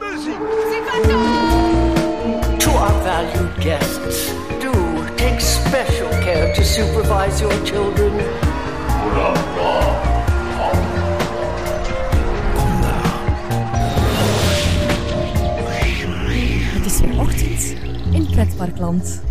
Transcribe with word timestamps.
muziek. 0.00 0.38
To 2.58 2.70
our 2.70 3.02
valued 3.02 3.54
guests, 3.60 4.32
do 4.60 4.72
take 5.16 5.40
special 5.40 6.08
care 6.08 6.54
to 6.54 6.62
supervise 6.62 7.40
your 7.40 7.64
children. 7.64 8.12
Het 16.74 16.86
is 16.86 17.00
weer 17.00 17.20
ochtend 17.20 17.74
in 18.12 18.26
Pretparkland. 18.30 19.22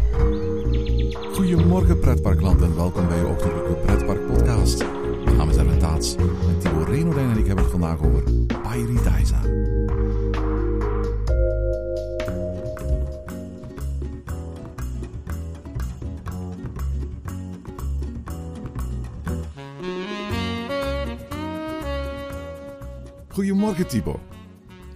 Goedemorgen 1.34 2.00
pretparkland 2.00 2.62
en 2.62 2.76
welkom 2.76 3.08
bij 3.08 3.18
je 3.18 3.26
ochtendelijke 3.26 3.74
pretpark 3.74 4.28
podcast. 4.28 4.86
Mijn 5.24 5.38
naam 5.38 5.50
is 5.50 5.56
Erwin 5.56 5.78
Taats 5.78 6.16
en 6.16 6.60
Timo 6.60 6.84
Renodijn 6.84 7.30
en 7.30 7.38
ik 7.38 7.46
hebben 7.46 7.64
het 7.64 7.72
vandaag 7.72 7.98
over 8.04 8.24
Pairidaisa. 8.64 9.42
Goedemorgen 23.64 23.92
Thibaut. 23.92 24.22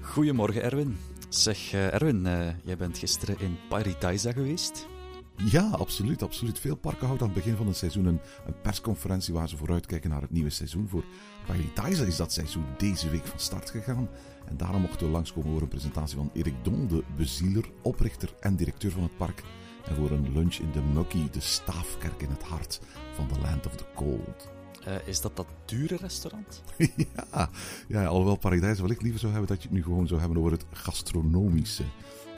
Goedemorgen 0.02 0.64
Erwin. 0.64 0.98
Zeg 1.30 1.74
eh, 1.74 1.94
Erwin, 1.94 2.26
eh, 2.26 2.48
jij 2.64 2.78
bent 2.78 2.98
gisteren 2.98 3.40
in 3.40 3.58
Paradisa 3.70 4.32
geweest? 4.32 4.88
Ja, 5.36 5.70
absoluut, 5.70 6.24
absoluut. 6.24 6.60
Veel 6.60 6.76
parken 6.76 7.06
houden 7.06 7.28
aan 7.28 7.34
het 7.34 7.44
begin 7.44 7.58
van 7.58 7.68
het 7.68 7.78
seizoen 7.78 8.06
een, 8.06 8.20
een 8.46 8.62
persconferentie 8.62 9.34
waar 9.34 9.50
ze 9.50 9.58
vooruitkijken 9.58 10.10
naar 10.10 10.22
het 10.22 10.32
nieuwe 10.32 10.50
seizoen. 10.50 10.88
Voor 10.88 11.04
Paradise 11.46 12.08
is 12.08 12.16
dat 12.16 12.34
seizoen 12.34 12.66
deze 12.78 13.10
week 13.10 13.26
van 13.26 13.40
start 13.40 13.70
gegaan. 13.70 14.10
En 14.46 14.58
daarom 14.58 14.82
mochten 14.82 15.06
we 15.06 15.12
langskomen 15.12 15.52
voor 15.52 15.62
een 15.62 15.68
presentatie 15.68 16.18
van 16.18 16.32
Erik 16.34 16.64
Don, 16.64 16.88
de 16.88 17.04
bezieler, 17.16 17.70
oprichter 17.82 18.34
en 18.40 18.56
directeur 18.56 18.92
van 18.92 19.04
het 19.04 19.18
park. 19.18 19.44
En 19.86 19.96
voor 19.96 20.12
een 20.12 20.34
lunch 20.34 20.56
in 20.56 20.72
de 20.72 20.82
Mucky, 20.82 21.30
de 21.30 21.42
staafkerk 21.42 22.22
in 22.22 22.30
het 22.30 22.44
hart 22.44 22.80
van 23.14 23.28
the 23.28 23.40
Land 23.40 23.66
of 23.66 23.76
the 23.76 23.86
Cold. 23.96 24.57
Eh, 24.88 25.08
is 25.08 25.22
dat 25.22 25.36
dat 25.36 25.48
dure 25.66 25.96
restaurant? 25.96 26.64
ja, 27.16 27.50
ja, 27.88 28.06
alhoewel 28.06 28.36
Paradijs 28.36 28.80
wellicht 28.80 29.02
liever 29.02 29.20
zou 29.20 29.32
hebben 29.32 29.50
dat 29.50 29.62
je 29.62 29.68
het 29.68 29.78
nu 29.78 29.84
gewoon 29.84 30.08
zou 30.08 30.20
hebben 30.20 30.38
over 30.38 30.52
het 30.52 30.66
gastronomische 30.72 31.84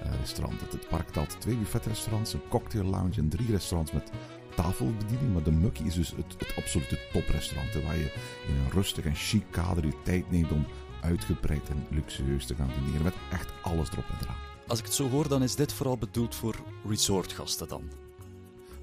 eh, 0.04 0.12
restaurant. 0.20 0.62
Het, 0.62 0.72
het 0.72 0.88
park 0.88 1.10
telt 1.10 1.42
twee 1.42 1.58
buffetrestaurants, 1.58 2.34
een 2.34 2.48
cocktail 2.50 2.84
lounge 2.84 3.18
en 3.18 3.30
drie 3.30 3.52
restaurants 3.52 3.92
met 3.92 4.12
tafelbediening. 4.56 5.34
Maar 5.34 5.44
de 5.44 5.52
Mucky 5.52 5.84
is 5.84 5.94
dus 5.94 6.10
het, 6.10 6.36
het 6.38 6.56
absolute 6.56 7.00
toprestaurant. 7.14 7.74
Waar 7.74 7.98
je 7.98 8.12
in 8.48 8.56
een 8.56 8.72
rustig 8.72 9.06
en 9.06 9.16
chic 9.16 9.44
kader 9.52 9.86
je 9.86 10.02
tijd 10.04 10.32
neemt 10.32 10.52
om 10.52 10.66
uitgebreid 11.02 11.70
en 11.70 11.86
luxueus 11.90 12.46
te 12.46 12.56
gaan 12.56 12.72
dineren. 12.80 13.04
Met 13.04 13.16
echt 13.32 13.52
alles 13.62 13.92
erop 13.92 14.10
en 14.10 14.18
eraan. 14.22 14.36
Als 14.68 14.80
ik 14.80 14.86
het 14.86 14.94
zo 14.94 15.10
hoor, 15.10 15.28
dan 15.28 15.44
is 15.44 15.56
dit 15.56 15.74
vooral 15.74 15.98
bedoeld 15.98 16.36
voor 16.36 16.56
resortgasten 16.86 17.68
dan. 17.68 18.09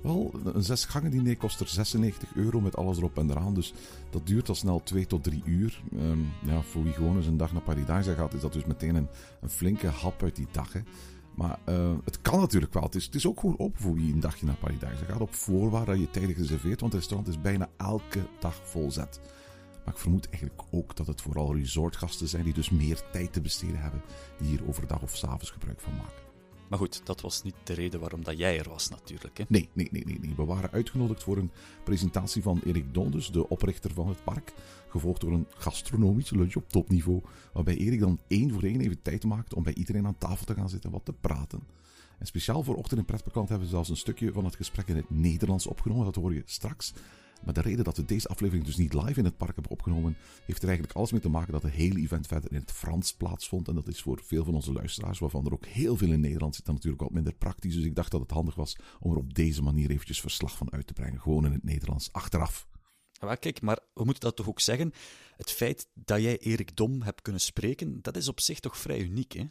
Wel, 0.01 0.35
een 0.45 0.63
zesgangen 0.63 1.11
diner 1.11 1.37
kost 1.37 1.61
er 1.61 1.69
96 1.69 2.35
euro 2.35 2.61
met 2.61 2.77
alles 2.77 2.99
erop 2.99 3.19
en 3.19 3.31
eraan. 3.31 3.55
Dus 3.55 3.75
dat 4.11 4.27
duurt 4.27 4.49
al 4.49 4.55
snel 4.55 4.83
2 4.83 5.07
tot 5.07 5.25
3 5.25 5.43
uur. 5.45 5.83
Ehm, 5.93 6.19
ja, 6.45 6.63
voor 6.63 6.83
wie 6.83 6.93
gewoon 6.93 7.17
eens 7.17 7.27
een 7.27 7.37
dag 7.37 7.53
naar 7.53 7.63
Paradise 7.63 8.15
gaat, 8.15 8.35
is 8.35 8.41
dat 8.41 8.53
dus 8.53 8.65
meteen 8.65 8.95
een, 8.95 9.09
een 9.41 9.51
flinke 9.51 9.87
hap 9.87 10.23
uit 10.23 10.37
die 10.37 10.49
dag. 10.53 10.73
Hè. 10.73 10.81
Maar 11.35 11.59
eh, 11.65 11.93
het 12.05 12.21
kan 12.23 12.41
natuurlijk 12.41 12.75
wel. 12.75 12.83
Het 12.83 12.95
is, 12.95 13.05
het 13.05 13.15
is 13.15 13.27
ook 13.27 13.41
gewoon 13.41 13.59
open 13.59 13.81
voor 13.81 13.95
wie 13.95 14.13
een 14.13 14.21
dagje 14.21 14.47
naar 14.47 14.57
Paradise 14.57 15.05
gaat. 15.05 15.21
Op 15.21 15.35
voorwaarde 15.35 15.91
dat 15.91 16.01
je 16.01 16.11
tijdig 16.11 16.37
reserveert, 16.37 16.81
want 16.81 16.93
het 16.93 17.01
restaurant 17.01 17.29
is 17.29 17.41
bijna 17.41 17.69
elke 17.77 18.27
dag 18.41 18.61
volzet. 18.65 19.21
Maar 19.85 19.95
ik 19.95 20.01
vermoed 20.01 20.29
eigenlijk 20.29 20.63
ook 20.71 20.97
dat 20.97 21.07
het 21.07 21.21
vooral 21.21 21.57
resortgasten 21.57 22.29
zijn 22.29 22.45
die 22.45 22.55
dus 22.55 22.71
meer 22.71 23.03
tijd 23.13 23.33
te 23.33 23.41
besteden 23.41 23.81
hebben. 23.81 24.03
Die 24.39 24.49
hier 24.49 24.69
overdag 24.69 25.03
of 25.03 25.17
s'avonds 25.17 25.51
gebruik 25.51 25.81
van 25.81 25.97
maken. 25.97 26.26
Maar 26.69 26.79
goed, 26.79 27.01
dat 27.05 27.21
was 27.21 27.43
niet 27.43 27.55
de 27.65 27.73
reden 27.73 28.01
waarom 28.01 28.25
dat 28.25 28.39
jij 28.39 28.59
er 28.59 28.69
was 28.69 28.89
natuurlijk. 28.89 29.39
Hè? 29.39 29.45
Nee, 29.49 29.69
nee, 29.73 29.89
nee, 29.93 30.05
nee. 30.05 30.35
We 30.37 30.45
waren 30.45 30.71
uitgenodigd 30.71 31.23
voor 31.23 31.37
een 31.37 31.51
presentatie 31.85 32.43
van 32.43 32.61
Erik 32.65 32.95
Dondus, 32.95 33.31
de 33.31 33.49
oprichter 33.49 33.91
van 33.95 34.09
het 34.09 34.25
park. 34.25 34.53
Gevolgd 34.89 35.21
door 35.21 35.33
een 35.33 35.47
gastronomische 35.57 36.37
lunch 36.37 36.57
op 36.57 36.69
topniveau. 36.69 37.23
Waarbij 37.53 37.77
Erik 37.77 38.01
dan 38.01 38.19
één 38.29 38.53
voor 38.53 38.63
één 38.63 38.81
even 38.81 39.03
tijd 39.03 39.25
maakt 39.25 39.55
om 39.55 39.63
bij 39.63 39.75
iedereen 39.75 40.07
aan 40.07 40.19
tafel 40.19 40.47
te 40.47 40.55
gaan 40.55 40.69
zitten 40.69 40.91
en 40.91 40.97
wat 40.97 41.05
te 41.05 41.13
praten. 41.13 41.61
En 42.19 42.27
speciaal 42.27 42.63
voor 42.63 42.77
Ochtend 42.77 43.01
in 43.01 43.07
Pretparkland 43.07 43.49
hebben 43.49 43.67
we 43.67 43.73
zelfs 43.73 43.89
een 43.89 43.97
stukje 43.97 44.33
van 44.33 44.45
het 44.45 44.57
gesprek 44.57 44.89
in 44.89 44.97
het 44.97 45.11
Nederlands 45.11 45.67
opgenomen. 45.67 46.05
Dat 46.05 46.15
hoor 46.15 46.35
je 46.35 46.43
straks. 46.45 46.93
Maar 47.45 47.55
de 47.55 47.61
reden 47.61 47.85
dat 47.85 47.97
we 47.97 48.05
deze 48.05 48.29
aflevering 48.29 48.67
dus 48.67 48.77
niet 48.77 48.95
live 48.95 49.19
in 49.19 49.25
het 49.25 49.37
park 49.37 49.55
hebben 49.55 49.73
opgenomen, 49.73 50.17
heeft 50.47 50.63
er 50.63 50.69
eigenlijk 50.69 50.97
alles 50.97 51.13
mee 51.13 51.21
te 51.21 51.29
maken 51.29 51.53
dat 51.53 51.63
het 51.63 51.73
hele 51.73 52.01
event 52.01 52.27
verder 52.27 52.53
in 52.53 52.61
het 52.61 52.73
Frans 52.73 53.15
plaatsvond. 53.15 53.69
En 53.69 53.75
dat 53.75 53.89
is 53.89 54.03
voor 54.03 54.21
veel 54.25 54.45
van 54.45 54.55
onze 54.55 54.73
luisteraars, 54.73 55.19
waarvan 55.19 55.47
er 55.47 55.53
ook 55.53 55.67
heel 55.67 55.97
veel 55.97 56.13
in 56.13 56.21
Nederland 56.21 56.55
zitten, 56.55 56.75
natuurlijk 56.75 57.03
wat 57.03 57.13
minder 57.13 57.35
praktisch. 57.35 57.75
Dus 57.75 57.85
ik 57.85 57.95
dacht 57.95 58.11
dat 58.11 58.21
het 58.21 58.31
handig 58.31 58.55
was 58.55 58.77
om 59.01 59.11
er 59.11 59.17
op 59.17 59.35
deze 59.35 59.63
manier 59.63 59.91
eventjes 59.91 60.21
verslag 60.21 60.57
van 60.57 60.73
uit 60.73 60.87
te 60.87 60.93
brengen. 60.93 61.21
Gewoon 61.21 61.45
in 61.45 61.53
het 61.53 61.65
Nederlands, 61.65 62.13
achteraf. 62.13 62.69
Ja, 63.13 63.27
maar 63.27 63.37
kijk, 63.37 63.61
maar 63.61 63.79
we 63.95 64.05
moeten 64.05 64.23
dat 64.23 64.37
toch 64.37 64.49
ook 64.49 64.61
zeggen. 64.61 64.93
Het 65.37 65.51
feit 65.51 65.89
dat 65.95 66.21
jij 66.21 66.39
Erik 66.39 66.77
Dom 66.77 67.03
hebt 67.03 67.23
kunnen 67.23 67.41
spreken, 67.41 68.03
dat 68.03 68.17
is 68.17 68.29
op 68.29 68.41
zich 68.41 68.61
toch 68.61 68.77
vrij 68.79 69.01
uniek, 69.01 69.33
hè? 69.33 69.45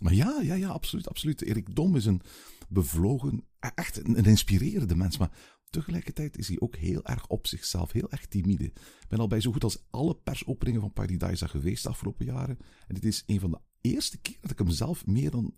Maar 0.00 0.14
ja, 0.14 0.40
ja, 0.42 0.54
ja, 0.54 0.68
absoluut, 0.68 1.08
absoluut. 1.08 1.42
Erik 1.42 1.74
Dom 1.74 1.96
is 1.96 2.04
een 2.04 2.20
bevlogen, 2.68 3.44
echt 3.74 3.96
een, 4.04 4.18
een 4.18 4.24
inspirerende 4.24 4.96
mens. 4.96 5.18
Maar 5.18 5.30
tegelijkertijd 5.70 6.38
is 6.38 6.48
hij 6.48 6.60
ook 6.60 6.76
heel 6.76 7.04
erg 7.04 7.26
op 7.26 7.46
zichzelf, 7.46 7.92
heel 7.92 8.10
erg 8.10 8.26
timide. 8.26 8.64
Ik 8.64 9.06
ben 9.08 9.18
al 9.18 9.28
bij 9.28 9.40
zo 9.40 9.52
goed 9.52 9.64
als 9.64 9.82
alle 9.90 10.14
persopeningen 10.14 10.80
van 10.80 10.92
Paradise 10.92 11.48
geweest 11.48 11.82
de 11.82 11.88
afgelopen 11.88 12.26
jaren. 12.26 12.58
En 12.86 12.94
dit 12.94 13.04
is 13.04 13.22
een 13.26 13.40
van 13.40 13.50
de 13.50 13.60
eerste 13.80 14.18
keer 14.18 14.38
dat 14.40 14.50
ik 14.50 14.58
hem 14.58 14.70
zelf 14.70 15.06
meer 15.06 15.30
dan 15.30 15.54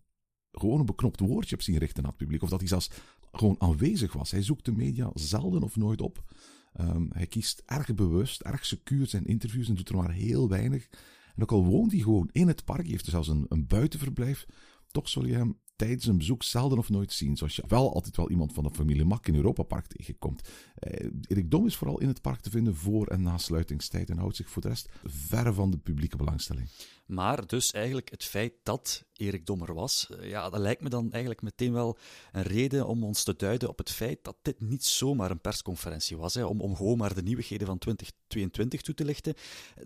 gewoon 0.52 0.80
een 0.80 0.86
beknopt 0.86 1.20
woordje 1.20 1.54
heb 1.54 1.62
zien 1.64 1.78
richten 1.78 2.02
aan 2.02 2.08
het 2.08 2.18
publiek. 2.18 2.42
Of 2.42 2.48
dat 2.48 2.60
hij 2.60 2.68
zelfs 2.68 2.90
gewoon 3.32 3.56
aanwezig 3.58 4.12
was. 4.12 4.30
Hij 4.30 4.42
zoekt 4.42 4.64
de 4.64 4.72
media 4.72 5.10
zelden 5.14 5.62
of 5.62 5.76
nooit 5.76 6.00
op. 6.00 6.24
Ehm, 6.72 7.06
hij 7.08 7.26
kiest 7.26 7.62
erg 7.66 7.94
bewust, 7.94 8.40
erg 8.40 8.66
secuur 8.66 9.06
zijn 9.06 9.24
interviews 9.24 9.68
en 9.68 9.74
doet 9.74 9.88
er 9.88 9.96
maar 9.96 10.12
heel 10.12 10.48
weinig. 10.48 10.88
En 11.34 11.42
ook 11.42 11.52
al 11.52 11.64
woont 11.64 11.92
hij 11.92 12.00
gewoon 12.00 12.28
in 12.32 12.48
het 12.48 12.64
park, 12.64 12.82
hij 12.82 12.90
heeft 12.90 13.04
zelfs 13.04 13.28
een, 13.28 13.46
een 13.48 13.66
buitenverblijf, 13.66 14.46
toch 14.90 15.08
zul 15.08 15.26
je 15.26 15.34
hem 15.34 15.58
tijdens 15.82 16.06
een 16.06 16.18
bezoek 16.18 16.42
zelden 16.42 16.78
of 16.78 16.88
nooit 16.88 17.12
zien. 17.12 17.36
Zoals 17.36 17.56
je 17.56 17.62
wel 17.68 17.94
altijd 17.94 18.16
wel 18.16 18.30
iemand 18.30 18.52
van 18.52 18.64
de 18.64 18.70
familie 18.70 19.04
Mak 19.04 19.26
in 19.26 19.34
Europa 19.34 19.62
Park 19.62 19.86
tegenkomt. 19.86 20.48
Eh, 20.74 21.10
Erik 21.26 21.50
Dom 21.50 21.66
is 21.66 21.76
vooral 21.76 22.00
in 22.00 22.08
het 22.08 22.20
park 22.20 22.40
te 22.40 22.50
vinden 22.50 22.76
voor 22.76 23.06
en 23.06 23.22
na 23.22 23.38
sluitingstijd 23.38 24.10
en 24.10 24.18
houdt 24.18 24.36
zich 24.36 24.50
voor 24.50 24.62
de 24.62 24.68
rest 24.68 24.88
verre 25.04 25.52
van 25.52 25.70
de 25.70 25.78
publieke 25.78 26.16
belangstelling. 26.16 26.68
Maar 27.06 27.46
dus 27.46 27.70
eigenlijk 27.70 28.10
het 28.10 28.24
feit 28.24 28.52
dat 28.62 29.04
Erik 29.12 29.46
Dom 29.46 29.62
er 29.62 29.74
was, 29.74 30.10
eh, 30.10 30.28
ja, 30.28 30.50
dat 30.50 30.60
lijkt 30.60 30.82
me 30.82 30.88
dan 30.88 31.10
eigenlijk 31.10 31.42
meteen 31.42 31.72
wel 31.72 31.98
een 32.32 32.42
reden 32.42 32.86
om 32.86 33.04
ons 33.04 33.22
te 33.22 33.34
duiden 33.36 33.68
op 33.68 33.78
het 33.78 33.90
feit 33.90 34.18
dat 34.24 34.36
dit 34.42 34.60
niet 34.60 34.84
zomaar 34.84 35.30
een 35.30 35.40
persconferentie 35.40 36.16
was, 36.16 36.34
hè, 36.34 36.44
om, 36.44 36.60
om 36.60 36.76
gewoon 36.76 36.98
maar 36.98 37.14
de 37.14 37.22
nieuwigheden 37.22 37.66
van 37.66 37.78
2022 37.78 38.82
toe 38.82 38.94
te 38.94 39.04
lichten. 39.04 39.34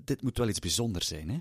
Dit 0.04 0.22
moet 0.22 0.38
wel 0.38 0.48
iets 0.48 0.58
bijzonders 0.58 1.06
zijn, 1.06 1.30
hè? 1.30 1.38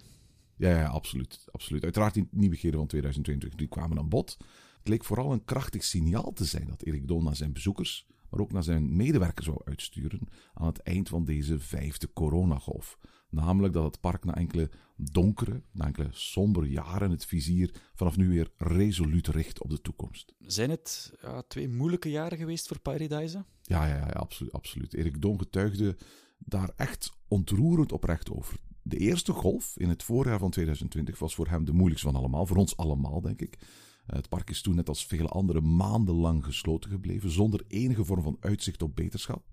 Ja, 0.57 0.69
ja, 0.69 0.87
absoluut, 0.87 1.45
absoluut. 1.51 1.83
Uiteraard 1.83 2.13
die 2.13 2.27
nieuwigheden 2.31 2.79
van 2.79 2.87
2022 2.87 3.59
die 3.59 3.67
kwamen 3.67 3.97
aan 3.97 4.09
bod. 4.09 4.37
Het 4.77 4.87
leek 4.87 5.03
vooral 5.03 5.31
een 5.31 5.45
krachtig 5.45 5.83
signaal 5.83 6.33
te 6.33 6.45
zijn 6.45 6.67
dat 6.67 6.81
Erik 6.81 7.07
Dom 7.07 7.23
naar 7.23 7.35
zijn 7.35 7.53
bezoekers, 7.53 8.07
maar 8.29 8.39
ook 8.39 8.51
naar 8.51 8.63
zijn 8.63 8.95
medewerkers 8.95 9.45
zou 9.45 9.61
uitsturen 9.65 10.27
aan 10.53 10.67
het 10.67 10.79
eind 10.79 11.09
van 11.09 11.25
deze 11.25 11.59
vijfde 11.59 12.13
coronagolf. 12.13 12.97
Namelijk 13.29 13.73
dat 13.73 13.83
het 13.83 13.99
park 13.99 14.23
na 14.23 14.35
enkele 14.35 14.69
donkere, 14.95 15.61
na 15.71 15.85
enkele 15.85 16.07
sombere 16.11 16.69
jaren 16.69 17.11
het 17.11 17.25
vizier 17.25 17.81
vanaf 17.95 18.17
nu 18.17 18.29
weer 18.29 18.51
resoluut 18.57 19.27
richt 19.27 19.61
op 19.61 19.69
de 19.69 19.81
toekomst. 19.81 20.33
Zijn 20.39 20.69
het 20.69 21.13
ja, 21.21 21.41
twee 21.41 21.69
moeilijke 21.69 22.09
jaren 22.09 22.37
geweest 22.37 22.67
voor 22.67 22.79
Paradise? 22.79 23.45
Ja, 23.61 23.87
ja, 23.87 23.95
ja, 23.95 24.05
absoluut, 24.05 24.51
absoluut. 24.51 24.93
Erik 24.93 25.21
Dom 25.21 25.39
getuigde 25.39 25.97
daar 26.37 26.73
echt 26.75 27.11
ontroerend 27.27 27.91
oprecht 27.91 28.31
over. 28.31 28.59
De 28.87 28.97
eerste 28.97 29.31
golf 29.31 29.73
in 29.77 29.89
het 29.89 30.03
voorjaar 30.03 30.39
van 30.39 30.49
2020 30.49 31.19
was 31.19 31.35
voor 31.35 31.47
hem 31.47 31.65
de 31.65 31.73
moeilijkste 31.73 32.07
van 32.07 32.19
allemaal. 32.19 32.45
Voor 32.45 32.57
ons 32.57 32.77
allemaal, 32.77 33.21
denk 33.21 33.41
ik. 33.41 33.57
Eh, 34.05 34.15
Het 34.15 34.29
park 34.29 34.49
is 34.49 34.61
toen, 34.61 34.75
net 34.75 34.89
als 34.89 35.05
vele 35.05 35.27
andere, 35.27 35.61
maandenlang 35.61 36.45
gesloten 36.45 36.89
gebleven, 36.89 37.31
zonder 37.31 37.63
enige 37.67 38.05
vorm 38.05 38.21
van 38.23 38.37
uitzicht 38.39 38.81
op 38.81 38.95
beterschap. 38.95 39.43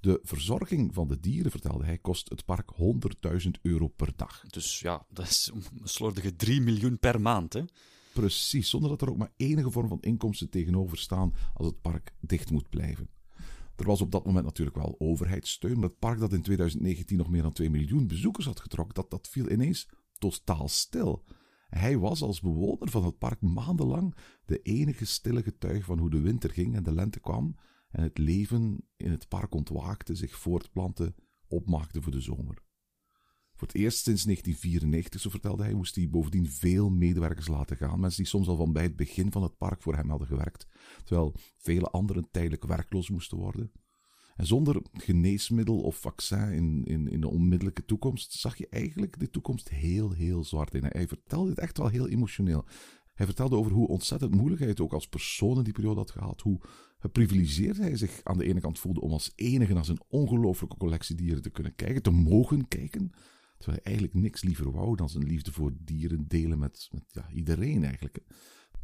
De 0.00 0.20
verzorging 0.22 0.94
van 0.94 1.08
de 1.08 1.20
dieren, 1.20 1.50
vertelde 1.50 1.84
hij, 1.84 1.98
kost 1.98 2.28
het 2.28 2.44
park 2.44 2.70
100.000 2.76 3.50
euro 3.62 3.88
per 3.88 4.12
dag. 4.16 4.44
Dus 4.46 4.80
ja, 4.80 5.06
dat 5.10 5.26
is 5.26 5.50
een 5.54 5.88
slordige 5.88 6.36
3 6.36 6.60
miljoen 6.60 6.98
per 6.98 7.20
maand, 7.20 7.52
hè? 7.52 7.62
Precies, 8.12 8.70
zonder 8.70 8.90
dat 8.90 9.02
er 9.02 9.10
ook 9.10 9.16
maar 9.16 9.32
enige 9.36 9.70
vorm 9.70 9.88
van 9.88 10.00
inkomsten 10.00 10.50
tegenover 10.50 10.98
staan 10.98 11.34
als 11.54 11.66
het 11.66 11.80
park 11.80 12.12
dicht 12.20 12.50
moet 12.50 12.68
blijven. 12.70 13.08
Er 13.80 13.86
was 13.86 14.00
op 14.00 14.10
dat 14.10 14.24
moment 14.24 14.44
natuurlijk 14.44 14.76
wel 14.76 14.94
overheidssteun, 14.98 15.74
maar 15.74 15.88
het 15.88 15.98
park 15.98 16.18
dat 16.18 16.32
in 16.32 16.42
2019 16.42 17.16
nog 17.16 17.30
meer 17.30 17.42
dan 17.42 17.52
2 17.52 17.70
miljoen 17.70 18.06
bezoekers 18.06 18.46
had 18.46 18.60
getrokken, 18.60 18.94
dat, 18.94 19.10
dat 19.10 19.28
viel 19.28 19.50
ineens 19.50 19.88
totaal 20.18 20.68
stil. 20.68 21.24
Hij 21.68 21.98
was 21.98 22.22
als 22.22 22.40
bewoner 22.40 22.90
van 22.90 23.04
het 23.04 23.18
park 23.18 23.40
maandenlang 23.40 24.14
de 24.44 24.62
enige 24.62 25.04
stille 25.04 25.42
getuige 25.42 25.84
van 25.84 25.98
hoe 25.98 26.10
de 26.10 26.20
winter 26.20 26.50
ging 26.50 26.74
en 26.74 26.82
de 26.82 26.92
lente 26.92 27.20
kwam 27.20 27.56
en 27.90 28.02
het 28.02 28.18
leven 28.18 28.88
in 28.96 29.10
het 29.10 29.28
park 29.28 29.54
ontwaakte, 29.54 30.14
zich 30.14 30.36
voortplantte, 30.36 31.14
opmaakte 31.48 32.02
voor 32.02 32.12
de 32.12 32.20
zomer. 32.20 32.62
Voor 33.60 33.68
het 33.68 33.76
eerst 33.76 34.02
sinds 34.02 34.24
1994, 34.24 35.20
zo 35.20 35.30
vertelde 35.30 35.62
hij, 35.62 35.74
moest 35.74 35.94
hij 35.94 36.08
bovendien 36.08 36.50
veel 36.50 36.90
medewerkers 36.90 37.48
laten 37.48 37.76
gaan. 37.76 38.00
Mensen 38.00 38.22
die 38.22 38.30
soms 38.30 38.48
al 38.48 38.56
van 38.56 38.72
bij 38.72 38.82
het 38.82 38.96
begin 38.96 39.32
van 39.32 39.42
het 39.42 39.56
park 39.56 39.82
voor 39.82 39.96
hem 39.96 40.08
hadden 40.08 40.26
gewerkt. 40.26 40.66
Terwijl 41.04 41.34
vele 41.56 41.86
anderen 41.86 42.28
tijdelijk 42.30 42.64
werkloos 42.64 43.10
moesten 43.10 43.38
worden. 43.38 43.72
En 44.36 44.46
zonder 44.46 44.82
geneesmiddel 44.92 45.80
of 45.80 45.96
vaccin 45.96 46.52
in, 46.52 46.84
in, 46.84 47.08
in 47.08 47.20
de 47.20 47.28
onmiddellijke 47.28 47.84
toekomst 47.84 48.32
zag 48.32 48.56
je 48.56 48.68
eigenlijk 48.68 49.18
de 49.18 49.30
toekomst 49.30 49.68
heel, 49.68 50.12
heel 50.12 50.44
zwart 50.44 50.74
in. 50.74 50.84
Hij 50.84 51.08
vertelde 51.08 51.50
het 51.50 51.58
echt 51.58 51.78
wel 51.78 51.88
heel 51.88 52.08
emotioneel. 52.08 52.64
Hij 53.14 53.26
vertelde 53.26 53.56
over 53.56 53.72
hoe 53.72 53.88
ontzettend 53.88 54.34
moeilijk 54.34 54.60
hij 54.60 54.70
het 54.70 54.80
ook 54.80 54.92
als 54.92 55.08
persoon 55.08 55.56
in 55.56 55.64
die 55.64 55.72
periode 55.72 55.98
had 55.98 56.10
gehad. 56.10 56.40
Hoe 56.40 56.60
geprivilegeerd 56.98 57.76
hij 57.76 57.96
zich 57.96 58.20
aan 58.22 58.38
de 58.38 58.44
ene 58.44 58.60
kant 58.60 58.78
voelde 58.78 59.00
om 59.00 59.12
als 59.12 59.32
enige 59.34 59.72
naar 59.72 59.84
zijn 59.84 60.02
ongelooflijke 60.08 60.76
collectie 60.76 61.16
dieren 61.16 61.42
te 61.42 61.50
kunnen 61.50 61.74
kijken, 61.74 62.02
te 62.02 62.10
mogen 62.10 62.68
kijken. 62.68 63.12
Terwijl 63.60 63.80
hij 63.82 63.92
eigenlijk 63.92 64.14
niks 64.22 64.42
liever 64.42 64.72
wou 64.72 64.96
dan 64.96 65.08
zijn 65.08 65.24
liefde 65.24 65.52
voor 65.52 65.72
dieren 65.78 66.28
delen 66.28 66.58
met, 66.58 66.88
met 66.90 67.04
ja, 67.06 67.30
iedereen 67.30 67.84
eigenlijk. 67.84 68.20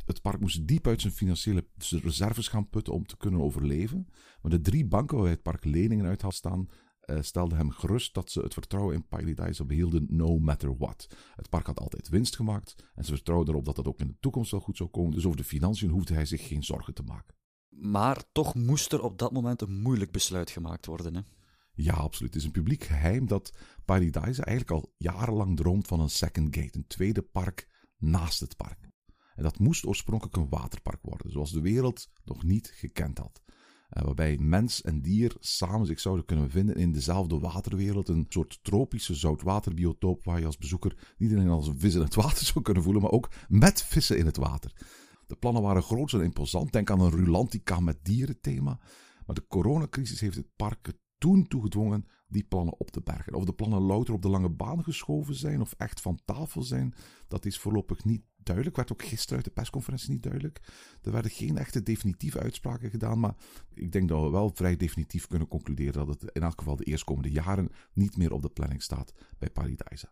Het 0.04 0.22
park 0.22 0.40
moest 0.40 0.66
diep 0.66 0.86
uit 0.86 1.00
zijn 1.00 1.12
financiële 1.12 1.66
reserves 1.78 2.48
gaan 2.48 2.68
putten 2.68 2.92
om 2.92 3.06
te 3.06 3.16
kunnen 3.16 3.40
overleven. 3.40 4.06
Maar 4.42 4.50
de 4.50 4.60
drie 4.60 4.86
banken 4.86 5.18
waar 5.18 5.28
het 5.28 5.42
park 5.42 5.64
leningen 5.64 6.06
uit 6.06 6.22
had 6.22 6.34
staan, 6.34 6.68
uh, 7.04 7.16
stelden 7.20 7.58
hem 7.58 7.70
gerust 7.70 8.14
dat 8.14 8.30
ze 8.30 8.40
het 8.40 8.52
vertrouwen 8.52 8.94
in 8.94 9.06
Paradise 9.06 9.64
behielden 9.64 10.06
no 10.08 10.38
matter 10.38 10.76
what. 10.76 11.06
Het 11.34 11.48
park 11.48 11.66
had 11.66 11.80
altijd 11.80 12.08
winst 12.08 12.36
gemaakt 12.36 12.74
en 12.94 13.04
ze 13.04 13.12
vertrouwden 13.12 13.48
erop 13.48 13.64
dat 13.64 13.76
dat 13.76 13.86
ook 13.86 14.00
in 14.00 14.06
de 14.06 14.16
toekomst 14.20 14.50
wel 14.50 14.60
goed 14.60 14.76
zou 14.76 14.88
komen. 14.88 15.10
Dus 15.10 15.24
over 15.24 15.36
de 15.36 15.44
financiën 15.44 15.90
hoefde 15.90 16.14
hij 16.14 16.24
zich 16.24 16.46
geen 16.46 16.64
zorgen 16.64 16.94
te 16.94 17.02
maken. 17.02 17.34
Maar 17.68 18.24
toch 18.32 18.54
moest 18.54 18.92
er 18.92 19.02
op 19.02 19.18
dat 19.18 19.32
moment 19.32 19.62
een 19.62 19.80
moeilijk 19.80 20.10
besluit 20.10 20.50
gemaakt 20.50 20.86
worden. 20.86 21.14
Hè? 21.14 21.20
Ja, 21.76 21.92
absoluut. 21.92 22.32
Het 22.32 22.42
is 22.42 22.46
een 22.46 22.52
publiek 22.52 22.84
geheim 22.84 23.26
dat 23.26 23.52
Paradise 23.84 24.42
eigenlijk 24.42 24.70
al 24.70 24.94
jarenlang 24.96 25.56
droomt 25.56 25.86
van 25.86 26.00
een 26.00 26.10
second 26.10 26.56
gate, 26.56 26.78
een 26.78 26.86
tweede 26.86 27.22
park 27.22 27.68
naast 27.98 28.40
het 28.40 28.56
park. 28.56 28.88
En 29.34 29.42
dat 29.42 29.58
moest 29.58 29.86
oorspronkelijk 29.86 30.36
een 30.36 30.48
waterpark 30.48 31.02
worden, 31.02 31.30
zoals 31.30 31.52
de 31.52 31.60
wereld 31.60 32.08
nog 32.24 32.42
niet 32.42 32.72
gekend 32.74 33.18
had. 33.18 33.42
Uh, 33.46 34.02
waarbij 34.02 34.38
mens 34.38 34.82
en 34.82 35.02
dier 35.02 35.36
samen 35.38 35.86
zich 35.86 36.00
zouden 36.00 36.24
kunnen 36.24 36.50
vinden 36.50 36.76
in 36.76 36.92
dezelfde 36.92 37.38
waterwereld. 37.38 38.08
Een 38.08 38.26
soort 38.28 38.58
tropische 38.62 39.14
zoutwaterbiotoop 39.14 40.24
waar 40.24 40.40
je 40.40 40.46
als 40.46 40.58
bezoeker 40.58 41.14
niet 41.18 41.32
alleen 41.32 41.48
als 41.48 41.68
een 41.68 41.78
vis 41.78 41.94
in 41.94 42.00
het 42.00 42.14
water 42.24 42.46
zou 42.46 42.64
kunnen 42.64 42.82
voelen, 42.82 43.02
maar 43.02 43.10
ook 43.10 43.30
met 43.48 43.82
vissen 43.82 44.18
in 44.18 44.26
het 44.26 44.36
water. 44.36 44.72
De 45.26 45.36
plannen 45.36 45.62
waren 45.62 45.82
groot 45.82 46.12
en 46.12 46.22
imposant. 46.22 46.72
Denk 46.72 46.90
aan 46.90 47.00
een 47.00 47.10
Rulantica 47.10 47.80
met 47.80 48.04
dierenthema. 48.04 48.80
Maar 49.26 49.34
de 49.34 49.46
coronacrisis 49.46 50.20
heeft 50.20 50.36
het 50.36 50.56
park 50.56 50.92
toen 51.18 51.46
toegedwongen 51.46 52.06
die 52.28 52.44
plannen 52.44 52.80
op 52.80 52.90
te 52.90 53.00
bergen. 53.00 53.34
Of 53.34 53.44
de 53.44 53.52
plannen 53.52 53.80
louter 53.80 54.14
op 54.14 54.22
de 54.22 54.28
lange 54.28 54.50
baan 54.50 54.82
geschoven 54.82 55.34
zijn 55.34 55.60
of 55.60 55.74
echt 55.76 56.00
van 56.00 56.20
tafel 56.24 56.62
zijn, 56.62 56.94
dat 57.28 57.44
is 57.44 57.58
voorlopig 57.58 58.04
niet 58.04 58.22
duidelijk. 58.36 58.76
Werd 58.76 58.92
ook 58.92 59.04
gisteren 59.04 59.36
uit 59.36 59.44
de 59.44 59.50
persconferentie 59.50 60.10
niet 60.10 60.22
duidelijk. 60.22 60.60
Er 61.02 61.12
werden 61.12 61.30
geen 61.30 61.58
echte 61.58 61.82
definitieve 61.82 62.40
uitspraken 62.40 62.90
gedaan, 62.90 63.20
maar 63.20 63.36
ik 63.74 63.92
denk 63.92 64.08
dat 64.08 64.22
we 64.22 64.30
wel 64.30 64.50
vrij 64.54 64.76
definitief 64.76 65.26
kunnen 65.26 65.48
concluderen 65.48 66.06
dat 66.06 66.20
het 66.20 66.30
in 66.32 66.42
elk 66.42 66.58
geval 66.58 66.76
de 66.76 66.84
eerstkomende 66.84 67.30
jaren 67.30 67.68
niet 67.92 68.16
meer 68.16 68.32
op 68.32 68.42
de 68.42 68.50
planning 68.50 68.82
staat 68.82 69.12
bij 69.38 69.50
Paradise. 69.50 70.08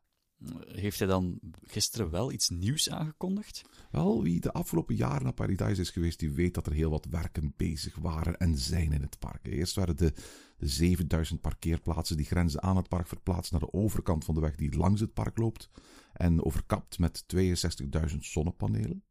Heeft 0.66 0.98
hij 0.98 1.08
dan 1.08 1.38
gisteren 1.62 2.10
wel 2.10 2.32
iets 2.32 2.48
nieuws 2.48 2.90
aangekondigd? 2.90 3.62
Wel, 3.90 4.22
wie 4.22 4.40
de 4.40 4.52
afgelopen 4.52 4.94
jaren 4.94 5.22
naar 5.22 5.32
Paradise 5.32 5.80
is 5.80 5.90
geweest, 5.90 6.18
die 6.18 6.32
weet 6.32 6.54
dat 6.54 6.66
er 6.66 6.72
heel 6.72 6.90
wat 6.90 7.06
werken 7.10 7.54
bezig 7.56 7.96
waren 7.96 8.36
en 8.36 8.58
zijn 8.58 8.92
in 8.92 9.02
het 9.02 9.18
park. 9.18 9.46
Eerst 9.46 9.74
werden 9.74 9.96
de, 9.96 10.12
de 10.56 10.68
7000 10.68 11.40
parkeerplaatsen 11.40 12.16
die 12.16 12.26
grenzen 12.26 12.62
aan 12.62 12.76
het 12.76 12.88
park 12.88 13.06
verplaatst 13.06 13.50
naar 13.52 13.60
de 13.60 13.72
overkant 13.72 14.24
van 14.24 14.34
de 14.34 14.40
weg 14.40 14.54
die 14.54 14.76
langs 14.76 15.00
het 15.00 15.12
park 15.12 15.38
loopt 15.38 15.70
en 16.12 16.44
overkapt 16.44 16.98
met 16.98 17.24
62.000 17.36 18.16
zonnepanelen. 18.18 19.04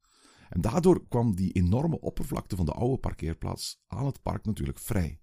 En 0.50 0.62
daardoor 0.62 1.08
kwam 1.08 1.36
die 1.36 1.52
enorme 1.52 2.00
oppervlakte 2.00 2.56
van 2.56 2.66
de 2.66 2.74
oude 2.74 2.98
parkeerplaats 2.98 3.82
aan 3.88 4.06
het 4.06 4.22
park 4.22 4.46
natuurlijk 4.46 4.80
vrij. 4.80 5.20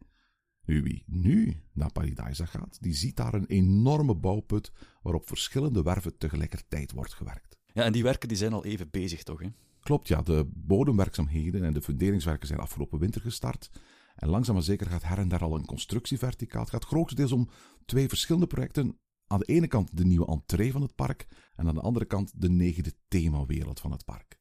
Nu, 0.64 0.82
wie 0.82 1.02
nu 1.06 1.62
naar 1.72 1.92
Paradise 1.92 2.46
gaat, 2.46 2.78
die 2.80 2.94
ziet 2.94 3.16
daar 3.16 3.34
een 3.34 3.46
enorme 3.46 4.14
bouwput 4.14 4.72
waarop 5.02 5.26
verschillende 5.26 5.82
werven 5.82 6.18
tegelijkertijd 6.18 6.92
wordt 6.92 7.14
gewerkt. 7.14 7.58
Ja, 7.72 7.84
en 7.84 7.92
die 7.92 8.02
werken 8.02 8.28
die 8.28 8.36
zijn 8.36 8.52
al 8.52 8.64
even 8.64 8.90
bezig, 8.90 9.22
toch? 9.22 9.40
Hè? 9.40 9.48
Klopt, 9.80 10.08
ja. 10.08 10.22
De 10.22 10.48
bodemwerkzaamheden 10.54 11.64
en 11.64 11.72
de 11.72 11.82
funderingswerken 11.82 12.46
zijn 12.46 12.60
afgelopen 12.60 12.98
winter 12.98 13.20
gestart. 13.20 13.70
En 14.14 14.28
langzaam 14.28 14.54
maar 14.54 14.64
zeker 14.64 14.86
gaat 14.86 15.02
her 15.02 15.18
en 15.18 15.28
daar 15.28 15.42
al 15.42 15.54
een 15.54 15.66
constructie 15.66 16.18
verticaal. 16.18 16.60
Het 16.60 16.70
gaat 16.70 16.84
grotendeels 16.84 17.32
om 17.32 17.48
twee 17.84 18.08
verschillende 18.08 18.46
projecten. 18.46 18.98
Aan 19.26 19.38
de 19.38 19.44
ene 19.44 19.66
kant 19.66 19.96
de 19.96 20.04
nieuwe 20.04 20.26
entree 20.26 20.72
van 20.72 20.82
het 20.82 20.94
park 20.94 21.26
en 21.54 21.68
aan 21.68 21.74
de 21.74 21.80
andere 21.80 22.04
kant 22.04 22.32
de 22.40 22.50
negende 22.50 22.92
themawereld 23.08 23.80
van 23.80 23.90
het 23.90 24.04
park. 24.04 24.39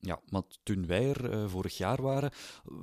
Ja, 0.00 0.20
maar 0.28 0.42
toen 0.62 0.86
wij 0.86 1.08
er 1.08 1.32
uh, 1.32 1.48
vorig 1.48 1.76
jaar 1.76 2.02
waren, 2.02 2.30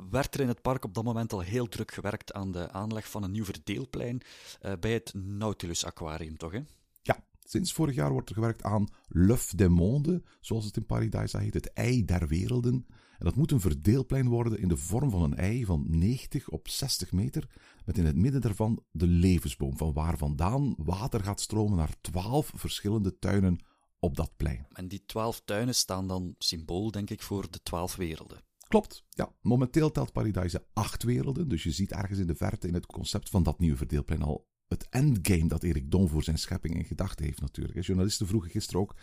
werd 0.10 0.34
er 0.34 0.40
in 0.40 0.48
het 0.48 0.62
park 0.62 0.86
op 0.86 0.94
dat 0.94 1.04
moment 1.04 1.34
al 1.34 1.40
heel 1.40 1.68
druk 1.68 1.94
gewerkt 1.94 2.34
aan 2.34 2.52
de 2.52 2.72
aanleg 2.72 3.10
van 3.10 3.24
een 3.24 3.32
nieuw 3.32 3.44
verdeelplein 3.44 4.22
uh, 4.62 4.74
bij 4.80 4.94
het 4.94 5.14
Nautilus 5.14 5.86
Aquarium, 5.86 6.38
toch? 6.38 6.52
Hè? 6.52 6.60
Ja, 7.02 7.24
sinds 7.44 7.74
vorig 7.74 7.96
jaar 7.96 8.12
wordt 8.12 8.30
er 8.30 8.36
gewerkt 8.36 8.64
aan 8.64 8.90
L'œuf 9.08 9.56
des 9.56 9.68
Mondes, 9.68 10.20
zoals 10.40 10.66
het 10.66 10.78
in 10.78 10.86
Paradise 10.86 11.38
heet, 11.38 11.54
het 11.54 11.74
ei 11.74 12.06
der 12.06 12.28
werelden. 12.28 12.86
En 13.18 13.26
dat 13.26 13.36
moet 13.36 13.52
een 13.52 13.60
verdeelplein 13.60 14.28
worden 14.28 14.60
in 14.60 14.68
de 14.68 14.78
vorm 14.78 15.10
van 15.10 15.24
een 15.24 15.36
ei 15.36 15.66
van 15.66 15.86
90 15.88 16.50
op 16.50 16.68
60 16.68 17.12
meter, 17.12 17.48
met 17.86 17.98
in 17.98 18.06
het 18.06 18.16
midden 18.16 18.42
daarvan 18.42 18.84
de 18.92 19.08
levensboom, 19.08 19.78
van 19.78 19.94
waar 19.94 20.18
vandaan 20.18 20.76
water 20.78 21.24
gaat 21.24 21.42
stromen 21.42 21.78
naar 21.78 21.96
12 22.02 22.52
verschillende 22.56 23.20
tuinen 23.20 23.60
op 24.00 24.16
dat 24.16 24.32
plein. 24.38 24.68
En 24.72 24.88
die 24.88 25.06
twaalf 25.06 25.42
tuinen 25.46 25.76
staan 25.76 26.08
dan 26.08 26.36
symbool, 26.38 26.92
denk 26.92 27.10
ik, 27.10 27.22
voor 27.22 27.52
de 27.52 27.62
twaalf 27.64 27.96
werelden. 27.96 28.44
Klopt, 28.68 29.04
ja. 29.10 29.34
Momenteel 29.42 29.92
telt 29.92 30.12
Paradise 30.12 30.66
acht 30.74 31.04
werelden, 31.04 31.48
dus 31.48 31.64
je 31.64 31.72
ziet 31.72 31.92
ergens 31.92 32.20
in 32.20 32.28
de 32.28 32.36
verte 32.36 32.68
in 32.68 32.74
het 32.74 32.86
concept 32.86 33.30
van 33.30 33.44
dat 33.44 33.60
nieuwe 33.60 33.78
verdeelplein 33.78 34.22
al 34.22 34.48
het 34.68 34.88
endgame 34.90 35.48
dat 35.48 35.64
Erik 35.64 35.92
Don 35.92 36.10
voor 36.10 36.24
zijn 36.24 36.38
schepping 36.38 36.76
in 36.76 36.86
gedachten 36.86 37.26
heeft 37.26 37.42
natuurlijk. 37.42 37.86
Journalisten 37.86 38.28
vroegen 38.28 38.50
gisteren 38.50 38.82
ook, 38.82 38.96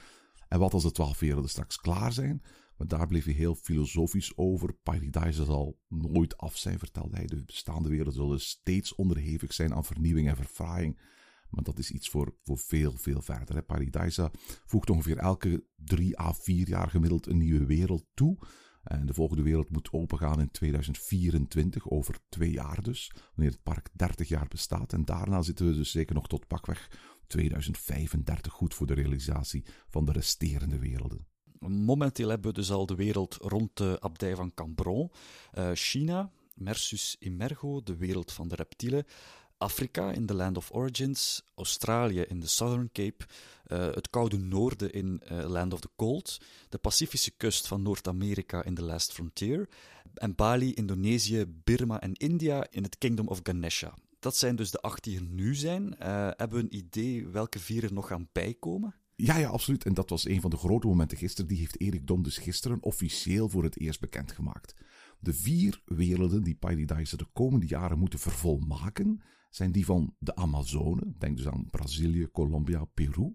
en 0.48 0.58
wat 0.58 0.74
als 0.74 0.82
de 0.82 0.92
twaalf 0.92 1.18
werelden 1.18 1.50
straks 1.50 1.76
klaar 1.76 2.12
zijn? 2.12 2.42
Maar 2.76 2.86
daar 2.86 3.06
bleef 3.06 3.24
hij 3.24 3.34
heel 3.34 3.54
filosofisch 3.54 4.36
over. 4.36 4.72
Paradise 4.72 5.44
zal 5.44 5.78
nooit 5.88 6.36
af 6.36 6.56
zijn, 6.56 6.78
vertelde 6.78 7.16
hij. 7.16 7.26
De 7.26 7.44
bestaande 7.44 7.88
werelden 7.88 8.12
zullen 8.12 8.40
steeds 8.40 8.94
onderhevig 8.94 9.52
zijn 9.52 9.74
aan 9.74 9.84
vernieuwing 9.84 10.28
en 10.28 10.36
verfraaiing. 10.36 11.00
Maar 11.52 11.64
dat 11.64 11.78
is 11.78 11.90
iets 11.90 12.08
voor, 12.08 12.34
voor 12.44 12.58
veel, 12.58 12.92
veel 12.96 13.22
verder. 13.22 13.54
Hè. 13.54 13.62
Paradise 13.62 14.30
voegt 14.66 14.90
ongeveer 14.90 15.18
elke 15.18 15.64
drie 15.76 16.20
à 16.20 16.34
vier 16.34 16.68
jaar 16.68 16.90
gemiddeld 16.90 17.26
een 17.26 17.38
nieuwe 17.38 17.66
wereld 17.66 18.04
toe. 18.14 18.38
En 18.82 19.06
de 19.06 19.14
volgende 19.14 19.42
wereld 19.42 19.70
moet 19.70 19.92
opengaan 19.92 20.40
in 20.40 20.50
2024, 20.50 21.90
over 21.90 22.18
twee 22.28 22.50
jaar 22.50 22.82
dus, 22.82 23.12
wanneer 23.34 23.52
het 23.52 23.62
park 23.62 23.88
30 23.92 24.28
jaar 24.28 24.48
bestaat. 24.48 24.92
En 24.92 25.04
daarna 25.04 25.42
zitten 25.42 25.66
we 25.66 25.74
dus 25.74 25.90
zeker 25.90 26.14
nog 26.14 26.26
tot 26.28 26.46
pakweg 26.46 26.90
2035 27.26 28.52
goed 28.52 28.74
voor 28.74 28.86
de 28.86 28.94
realisatie 28.94 29.64
van 29.88 30.04
de 30.04 30.12
resterende 30.12 30.78
werelden. 30.78 31.26
Momenteel 31.58 32.28
hebben 32.28 32.50
we 32.50 32.58
dus 32.58 32.70
al 32.70 32.86
de 32.86 32.94
wereld 32.94 33.34
rond 33.40 33.76
de 33.76 33.96
abdij 34.00 34.36
van 34.36 34.54
Cambron, 34.54 35.10
uh, 35.58 35.70
China, 35.74 36.30
Mersus 36.54 37.16
Immergo, 37.18 37.82
de 37.82 37.96
wereld 37.96 38.32
van 38.32 38.48
de 38.48 38.54
reptielen, 38.54 39.04
Afrika 39.62 40.12
in 40.12 40.26
the 40.26 40.34
Land 40.34 40.56
of 40.56 40.70
Origins, 40.70 41.42
Australië 41.54 42.20
in 42.20 42.40
de 42.40 42.46
Southern 42.46 42.88
Cape, 42.92 43.24
uh, 43.66 43.78
het 43.78 44.10
koude 44.10 44.38
noorden 44.38 44.92
in 44.92 45.22
uh, 45.32 45.48
Land 45.48 45.72
of 45.72 45.80
the 45.80 45.90
Cold, 45.96 46.40
de 46.68 46.78
Pacifische 46.78 47.30
kust 47.30 47.66
van 47.66 47.82
Noord-Amerika 47.82 48.64
in 48.64 48.74
The 48.74 48.82
Last 48.82 49.12
Frontier 49.12 49.68
en 50.14 50.34
Bali, 50.34 50.74
Indonesië, 50.74 51.44
Birma 51.64 52.00
en 52.00 52.12
India 52.12 52.66
in 52.70 52.82
het 52.82 52.98
Kingdom 52.98 53.28
of 53.28 53.40
Ganesha. 53.42 53.94
Dat 54.18 54.36
zijn 54.36 54.56
dus 54.56 54.70
de 54.70 54.80
acht 54.80 55.04
die 55.04 55.16
er 55.16 55.22
nu 55.22 55.54
zijn. 55.54 55.82
Uh, 55.84 56.30
hebben 56.36 56.58
we 56.58 56.62
een 56.62 56.76
idee 56.76 57.26
welke 57.26 57.58
vier 57.58 57.84
er 57.84 57.92
nog 57.92 58.06
gaan 58.06 58.28
bijkomen? 58.32 58.94
Ja, 59.16 59.36
ja, 59.36 59.48
absoluut. 59.48 59.84
En 59.84 59.94
dat 59.94 60.10
was 60.10 60.28
een 60.28 60.40
van 60.40 60.50
de 60.50 60.56
grote 60.56 60.86
momenten 60.86 61.18
gisteren. 61.18 61.48
Die 61.48 61.58
heeft 61.58 61.80
Erik 61.80 62.06
Dom 62.06 62.22
dus 62.22 62.38
gisteren 62.38 62.82
officieel 62.82 63.48
voor 63.48 63.64
het 63.64 63.78
eerst 63.78 64.00
bekendgemaakt. 64.00 64.74
De 65.18 65.34
vier 65.34 65.82
werelden 65.84 66.42
die 66.42 66.54
Paradise 66.54 67.16
de 67.16 67.26
komende 67.32 67.66
jaren 67.66 67.98
moeten 67.98 68.18
vervolmaken, 68.18 69.22
zijn 69.54 69.72
die 69.72 69.84
van 69.84 70.14
de 70.18 70.34
Amazone, 70.34 71.14
denk 71.18 71.36
dus 71.36 71.48
aan 71.48 71.70
Brazilië, 71.70 72.30
Colombia, 72.30 72.84
Peru. 72.84 73.34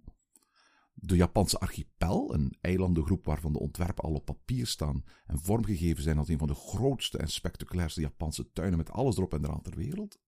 De 0.93 1.15
Japanse 1.15 1.59
archipel, 1.59 2.33
een 2.33 2.57
eilandengroep 2.61 3.25
waarvan 3.25 3.53
de 3.53 3.59
ontwerpen 3.59 4.03
al 4.03 4.13
op 4.13 4.25
papier 4.25 4.67
staan 4.67 5.03
en 5.25 5.39
vormgegeven 5.39 6.03
zijn 6.03 6.17
als 6.17 6.27
een 6.27 6.37
van 6.37 6.47
de 6.47 6.55
grootste 6.55 7.17
en 7.17 7.27
spectaculairste 7.27 8.01
Japanse 8.01 8.51
tuinen 8.51 8.77
met 8.77 8.91
alles 8.91 9.17
erop 9.17 9.33
en 9.33 9.43
eraan 9.43 9.61
ter 9.61 9.75
wereld. 9.75 10.19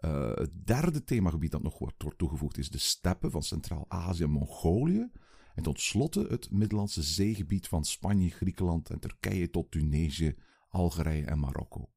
Uh, 0.00 0.34
het 0.34 0.66
derde 0.66 1.04
themagebied 1.04 1.50
dat 1.50 1.62
nog 1.62 1.78
wordt, 1.78 2.02
wordt 2.02 2.18
toegevoegd 2.18 2.58
is 2.58 2.70
de 2.70 2.78
steppen 2.78 3.30
van 3.30 3.42
Centraal-Azië 3.42 4.22
en 4.22 4.30
Mongolië. 4.30 5.10
En 5.54 5.62
tot 5.62 5.80
slotte 5.80 6.26
het 6.28 6.50
Middellandse 6.50 7.02
zeegebied 7.02 7.68
van 7.68 7.84
Spanje, 7.84 8.30
Griekenland 8.30 8.90
en 8.90 9.00
Turkije 9.00 9.50
tot 9.50 9.70
Tunesië, 9.70 10.36
Algerije 10.68 11.24
en 11.24 11.38
Marokko. 11.38 11.90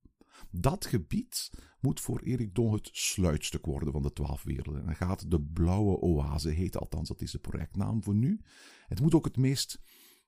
Dat 0.51 0.85
gebied 0.85 1.49
moet 1.79 1.99
voor 1.99 2.19
Erik 2.19 2.55
Don 2.55 2.73
het 2.73 2.89
sluitstuk 2.91 3.65
worden 3.65 3.91
van 3.91 4.01
de 4.01 4.13
twaalf 4.13 4.43
werelden. 4.43 4.87
En 4.87 4.95
gaat 4.95 5.31
de 5.31 5.41
Blauwe 5.41 5.99
Oase 5.99 6.49
heten, 6.49 6.79
althans 6.79 7.07
dat 7.07 7.21
is 7.21 7.31
de 7.31 7.39
projectnaam 7.39 8.03
voor 8.03 8.15
nu. 8.15 8.41
Het 8.87 9.01
moet 9.01 9.13
ook 9.13 9.25
het 9.25 9.37
meest 9.37 9.81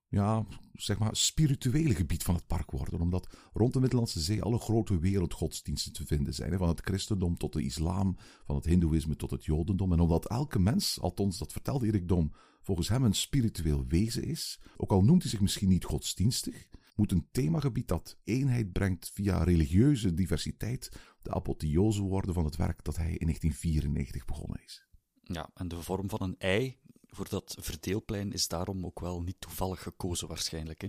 ja, 0.10 0.46
zeg 0.74 1.00
maar, 1.00 1.16
spirituele 1.16 1.96
gebied 1.96 2.24
van 2.24 2.36
het 2.36 2.48
park 2.48 2.72
worden. 2.72 3.02
Omdat 3.02 3.38
rond 3.54 3.74
de 3.74 3.80
Middellandse 3.80 4.20
Zee 4.20 4.44
alle 4.44 4.60
grote 4.60 5.00
wereldgodsdiensten 5.00 5.94
te 5.94 6.06
vinden 6.06 6.34
zijn. 6.34 6.58
Van 6.58 6.68
het 6.68 6.82
christendom 6.82 7.38
tot 7.38 7.54
de 7.54 7.64
islam, 7.64 8.18
van 8.46 8.56
het 8.56 8.66
hindoeïsme 8.66 9.16
tot 9.16 9.32
het 9.32 9.46
jodendom. 9.46 9.92
En 9.92 10.00
omdat 10.00 10.28
elke 10.28 10.60
mens, 10.60 11.00
althans 11.02 11.38
dat 11.38 11.52
vertelde 11.52 11.88
Erik 11.88 12.08
Dom, 12.08 12.32
volgens 12.62 12.90
hem 12.90 13.04
een 13.04 13.16
spiritueel 13.16 13.86
wezen 13.88 14.24
is, 14.24 14.60
ook 14.78 14.92
al 14.92 15.04
noemt 15.04 15.22
hij 15.22 15.32
zich 15.32 15.42
misschien 15.42 15.70
niet 15.70 15.86
godsdienstig, 15.86 16.68
moet 16.96 17.12
een 17.12 17.28
themagebied 17.32 17.88
dat 17.88 18.18
eenheid 18.24 18.72
brengt 18.72 19.12
via 19.14 19.44
religieuze 19.44 20.14
diversiteit 20.14 20.92
de 21.22 21.32
apotheose 21.32 22.02
worden 22.02 22.34
van 22.34 22.46
het 22.46 22.56
werk 22.56 22.84
dat 22.84 22.96
hij 22.96 23.12
in 23.12 23.25
1994 23.25 24.25
begonnen 24.25 24.62
is. 24.64 24.86
Ja, 25.24 25.50
en 25.54 25.68
de 25.68 25.82
vorm 25.82 26.10
van 26.10 26.22
een 26.22 26.36
ei 26.38 26.78
voor 27.15 27.29
dat 27.29 27.57
verdeelplein 27.60 28.31
is 28.31 28.48
daarom 28.48 28.86
ook 28.86 29.00
wel 29.00 29.22
niet 29.22 29.36
toevallig 29.39 29.81
gekozen 29.81 30.27
waarschijnlijk. 30.27 30.81
Hè? 30.81 30.88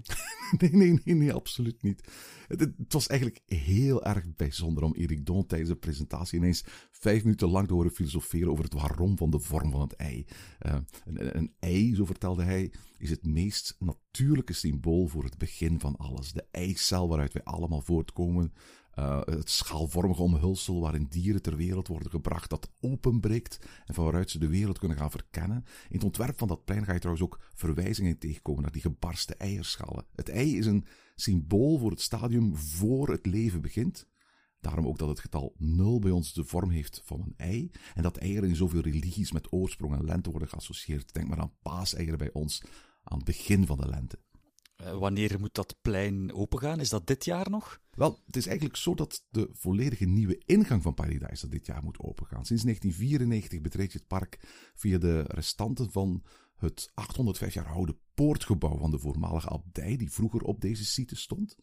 nee, 0.59 0.71
nee, 0.71 1.01
nee, 1.05 1.15
nee, 1.15 1.33
absoluut 1.33 1.83
niet. 1.83 2.09
Het, 2.47 2.61
het, 2.61 2.93
was 2.93 3.07
eigenlijk 3.07 3.41
heel 3.47 4.05
erg 4.05 4.37
bijzonder 4.37 4.83
om 4.83 4.95
Erik 4.95 5.27
Don 5.27 5.47
tijdens 5.47 5.71
de 5.71 5.77
presentatie 5.77 6.39
ineens 6.39 6.65
vijf 6.91 7.23
minuten 7.23 7.49
lang 7.49 7.69
te 7.69 7.75
horen 7.75 7.91
filosoferen 7.91 8.51
over 8.51 8.65
het 8.65 8.73
waarom 8.73 9.17
van 9.17 9.31
de 9.31 9.41
vorm 9.41 9.71
van 9.71 9.81
het 9.81 9.93
ei. 9.93 10.27
Uh, 10.67 10.77
een, 11.05 11.37
een 11.37 11.55
ei, 11.59 11.95
zo 11.95 12.05
vertelde 12.05 12.43
hij, 12.43 12.73
is 12.99 13.11
het 13.11 13.27
meest 13.27 13.77
natuurlijke 13.79 14.53
symbool 14.53 15.07
voor 15.07 15.25
het 15.25 15.39
begin 15.39 15.81
van 15.81 15.97
alles. 15.97 16.33
De 16.33 16.47
eicel 16.51 17.09
waaruit 17.09 17.33
wij 17.33 17.45
allemaal 17.45 17.83
voortkomen, 17.83 18.53
uh, 18.99 19.21
het 19.25 19.51
schaalvormige 19.51 20.23
omhulsel 20.23 20.81
waarin 20.81 21.07
dieren 21.09 21.43
ter 21.43 21.57
wereld 21.57 21.89
worden 21.89 22.11
gebracht, 22.11 22.51
dat 22.51 22.71
openbreekt 22.81 23.59
en 23.85 23.95
van 23.95 24.05
waaruit 24.05 24.31
ze 24.31 24.39
de 24.39 24.49
wereld 24.49 24.79
kunnen 24.79 24.97
gaan 24.97 25.11
verkennen. 25.11 25.65
In 25.89 25.95
het 25.95 26.05
ontwerp 26.05 26.39
van 26.39 26.49
dat 26.49 26.65
plein 26.65 26.85
ga 26.85 26.93
je 26.93 26.99
trouwens 26.99 27.27
ook 27.27 27.41
verwijzingen 27.55 28.19
tegenkomen 28.19 28.63
naar 28.63 28.73
die 28.73 28.83
gebarste 28.83 29.35
eierschalen. 29.35 30.07
Het 30.15 30.29
ei 30.29 30.59
is 30.59 30.67
een 30.67 30.87
symbool 31.15 31.79
voor 31.79 31.91
het 31.91 32.01
stadium 32.01 32.57
voor 32.57 33.09
het 33.09 33.27
leven 33.27 33.61
begint. 33.61 34.07
Daarom 34.61 34.87
ook 34.87 34.99
dat 34.99 35.09
het 35.09 35.21
getal 35.21 35.55
0 35.59 35.99
bij 35.99 36.11
ons 36.11 36.33
de 36.33 36.45
vorm 36.45 36.71
heeft 36.71 37.03
van 37.05 37.21
een 37.21 37.35
ei. 37.37 37.71
En 37.95 38.03
dat 38.03 38.17
eieren 38.17 38.49
in 38.49 38.57
zoveel 38.57 38.81
religies 38.81 39.33
met 39.33 39.53
oorsprong 39.53 39.95
en 39.95 40.05
lente 40.05 40.31
worden 40.31 40.49
geassocieerd. 40.49 41.15
Denk 41.15 41.29
maar 41.29 41.39
aan 41.39 41.57
paaseieren 41.63 42.19
bij 42.19 42.33
ons 42.33 42.63
aan 43.03 43.17
het 43.17 43.27
begin 43.27 43.67
van 43.67 43.79
de 43.79 43.89
lente. 43.89 44.19
Uh, 44.83 44.99
wanneer 44.99 45.41
moet 45.41 45.55
dat 45.55 45.77
plein 45.83 46.33
opengaan? 46.33 46.81
Is 46.81 46.89
dat 46.89 47.07
dit 47.07 47.25
jaar 47.25 47.51
nog? 47.51 47.81
Wel, 47.91 48.23
het 48.27 48.37
is 48.37 48.47
eigenlijk 48.47 48.77
zo 48.77 48.95
dat 48.95 49.25
de 49.31 49.49
volledige 49.53 50.05
nieuwe 50.05 50.43
ingang 50.45 50.83
van 50.83 50.95
Paradise 50.95 51.49
dit 51.49 51.67
jaar 51.67 51.83
moet 51.83 51.99
opengaan. 51.99 52.45
Sinds 52.45 52.63
1994 52.63 53.61
betreed 53.61 53.93
je 53.93 53.99
het 53.99 54.07
park 54.07 54.39
via 54.75 54.99
de 54.99 55.23
restanten 55.23 55.91
van 55.91 56.23
het 56.57 56.91
805 56.95 57.55
jaar 57.55 57.67
oude 57.67 57.97
poortgebouw 58.15 58.79
van 58.79 58.91
de 58.91 58.99
voormalige 58.99 59.49
abdij, 59.49 59.97
die 59.97 60.13
vroeger 60.13 60.43
op 60.43 60.61
deze 60.61 60.85
site 60.85 61.17
stond. 61.17 61.57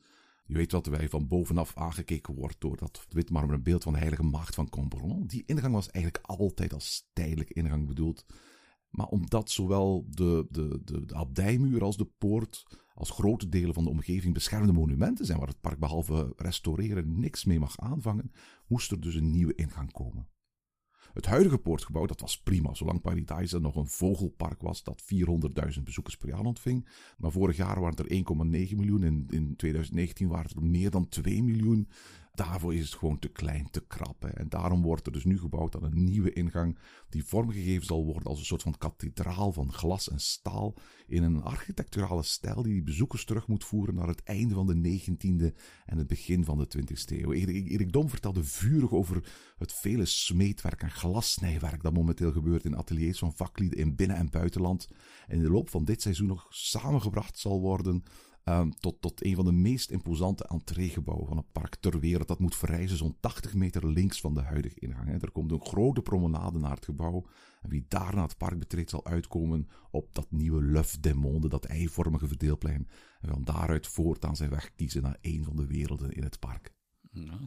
Je 0.45 0.53
weet 0.53 0.71
wat 0.71 0.85
wij 0.85 1.09
van 1.09 1.27
bovenaf 1.27 1.77
aangekeken 1.77 2.35
wordt 2.35 2.61
door 2.61 2.77
dat 2.77 3.05
witmarmeren 3.09 3.63
beeld 3.63 3.83
van 3.83 3.93
de 3.93 3.99
heilige 3.99 4.23
maagd 4.23 4.55
van 4.55 4.69
Comberon. 4.69 5.27
Die 5.27 5.43
ingang 5.45 5.73
was 5.73 5.89
eigenlijk 5.89 6.25
altijd 6.25 6.73
als 6.73 7.09
tijdelijke 7.13 7.53
ingang 7.53 7.87
bedoeld. 7.87 8.25
Maar 8.89 9.07
omdat 9.07 9.51
zowel 9.51 10.05
de, 10.09 10.45
de, 10.49 10.81
de, 10.83 11.05
de 11.05 11.15
abdijmuur 11.15 11.83
als 11.83 11.97
de 11.97 12.05
poort 12.17 12.63
als 12.93 13.09
grote 13.09 13.49
delen 13.49 13.73
van 13.73 13.83
de 13.83 13.89
omgeving 13.89 14.33
beschermde 14.33 14.73
monumenten 14.73 15.25
zijn 15.25 15.39
waar 15.39 15.47
het 15.47 15.61
park 15.61 15.79
behalve 15.79 16.33
restaureren 16.37 17.19
niks 17.19 17.45
mee 17.45 17.59
mag 17.59 17.79
aanvangen, 17.79 18.31
moest 18.67 18.91
er 18.91 19.01
dus 19.01 19.15
een 19.15 19.31
nieuwe 19.31 19.55
ingang 19.55 19.91
komen. 19.91 20.27
Het 21.13 21.25
huidige 21.25 21.57
poortgebouw 21.57 22.05
dat 22.05 22.21
was 22.21 22.41
prima, 22.41 22.73
zolang 22.73 23.01
Paradise 23.01 23.59
nog 23.59 23.75
een 23.75 23.87
vogelpark 23.87 24.61
was 24.61 24.83
dat 24.83 25.03
400.000 25.75 25.83
bezoekers 25.83 26.17
per 26.17 26.29
jaar 26.29 26.45
ontving. 26.45 26.87
Maar 27.17 27.31
vorig 27.31 27.57
jaar 27.57 27.81
waren 27.81 27.97
er 27.97 28.11
1,9 28.69 28.75
miljoen 28.75 29.03
en 29.03 29.25
in 29.29 29.55
2019 29.55 30.27
waren 30.27 30.51
er 30.55 30.63
meer 30.63 30.89
dan 30.89 31.07
2 31.07 31.43
miljoen. 31.43 31.89
Daarvoor 32.35 32.73
is 32.73 32.85
het 32.85 32.99
gewoon 32.99 33.19
te 33.19 33.27
klein, 33.27 33.69
te 33.71 33.85
krap. 33.87 34.25
En 34.25 34.49
daarom 34.49 34.81
wordt 34.81 35.05
er 35.05 35.11
dus 35.11 35.23
nu 35.23 35.39
gebouwd 35.39 35.75
aan 35.75 35.83
een 35.83 36.03
nieuwe 36.03 36.33
ingang 36.33 36.77
die 37.09 37.23
vormgegeven 37.23 37.85
zal 37.85 38.05
worden 38.05 38.29
als 38.29 38.39
een 38.39 38.45
soort 38.45 38.61
van 38.61 38.77
kathedraal 38.77 39.51
van 39.51 39.73
glas 39.73 40.09
en 40.09 40.19
staal 40.19 40.73
in 41.07 41.23
een 41.23 41.41
architecturale 41.41 42.23
stijl 42.23 42.61
die 42.61 42.83
bezoekers 42.83 43.25
terug 43.25 43.47
moet 43.47 43.63
voeren 43.63 43.95
naar 43.95 44.07
het 44.07 44.23
einde 44.23 44.53
van 44.53 44.67
de 44.67 44.99
19e 45.01 45.57
en 45.85 45.97
het 45.97 46.07
begin 46.07 46.45
van 46.45 46.57
de 46.57 46.67
20e 46.77 47.17
eeuw. 47.17 47.31
Erik 47.31 47.91
Dom 47.91 48.09
vertelde 48.09 48.43
vurig 48.43 48.91
over 48.91 49.31
het 49.57 49.73
vele 49.73 50.05
smeetwerk 50.05 50.81
en 50.81 50.91
glassnijwerk 50.91 51.83
dat 51.83 51.93
momenteel 51.93 52.31
gebeurt 52.31 52.65
in 52.65 52.77
ateliers 52.77 53.19
van 53.19 53.33
vaklieden 53.33 53.79
in 53.79 53.95
binnen- 53.95 54.17
en 54.17 54.29
buitenland 54.29 54.87
en 55.27 55.37
in 55.37 55.43
de 55.43 55.51
loop 55.51 55.69
van 55.69 55.85
dit 55.85 56.01
seizoen 56.01 56.27
nog 56.27 56.47
samengebracht 56.49 57.37
zal 57.37 57.61
worden 57.61 58.03
Um, 58.45 58.73
tot, 58.79 59.01
tot 59.01 59.25
een 59.25 59.35
van 59.35 59.45
de 59.45 59.51
meest 59.51 59.89
imposante 59.89 60.47
entreegebouwen 60.47 61.27
van 61.27 61.37
het 61.37 61.51
park 61.51 61.75
ter 61.75 61.99
wereld. 61.99 62.27
Dat 62.27 62.39
moet 62.39 62.55
verrijzen 62.55 62.97
zo'n 62.97 63.17
80 63.19 63.53
meter 63.53 63.87
links 63.87 64.21
van 64.21 64.33
de 64.33 64.41
huidige 64.41 64.79
ingang. 64.79 65.07
Hè. 65.07 65.17
Er 65.17 65.31
komt 65.31 65.51
een 65.51 65.65
grote 65.65 66.01
promenade 66.01 66.59
naar 66.59 66.75
het 66.75 66.85
gebouw. 66.85 67.25
En 67.61 67.69
wie 67.69 67.85
daar 67.87 68.15
naar 68.15 68.27
het 68.27 68.37
park 68.37 68.59
betreedt 68.59 68.89
zal 68.89 69.05
uitkomen 69.05 69.69
op 69.91 70.15
dat 70.15 70.31
nieuwe 70.31 70.61
Luf 70.61 70.99
des 70.99 71.13
dat 71.49 71.65
eivormige 71.65 72.27
verdeelplein. 72.27 72.87
En 73.21 73.29
van 73.29 73.43
daaruit 73.43 73.87
voortaan 73.87 74.35
zijn 74.35 74.49
weg 74.49 74.75
kiezen 74.75 75.01
naar 75.01 75.17
een 75.21 75.43
van 75.43 75.55
de 75.55 75.67
werelden 75.67 76.11
in 76.11 76.23
het 76.23 76.39
park. 76.39 76.73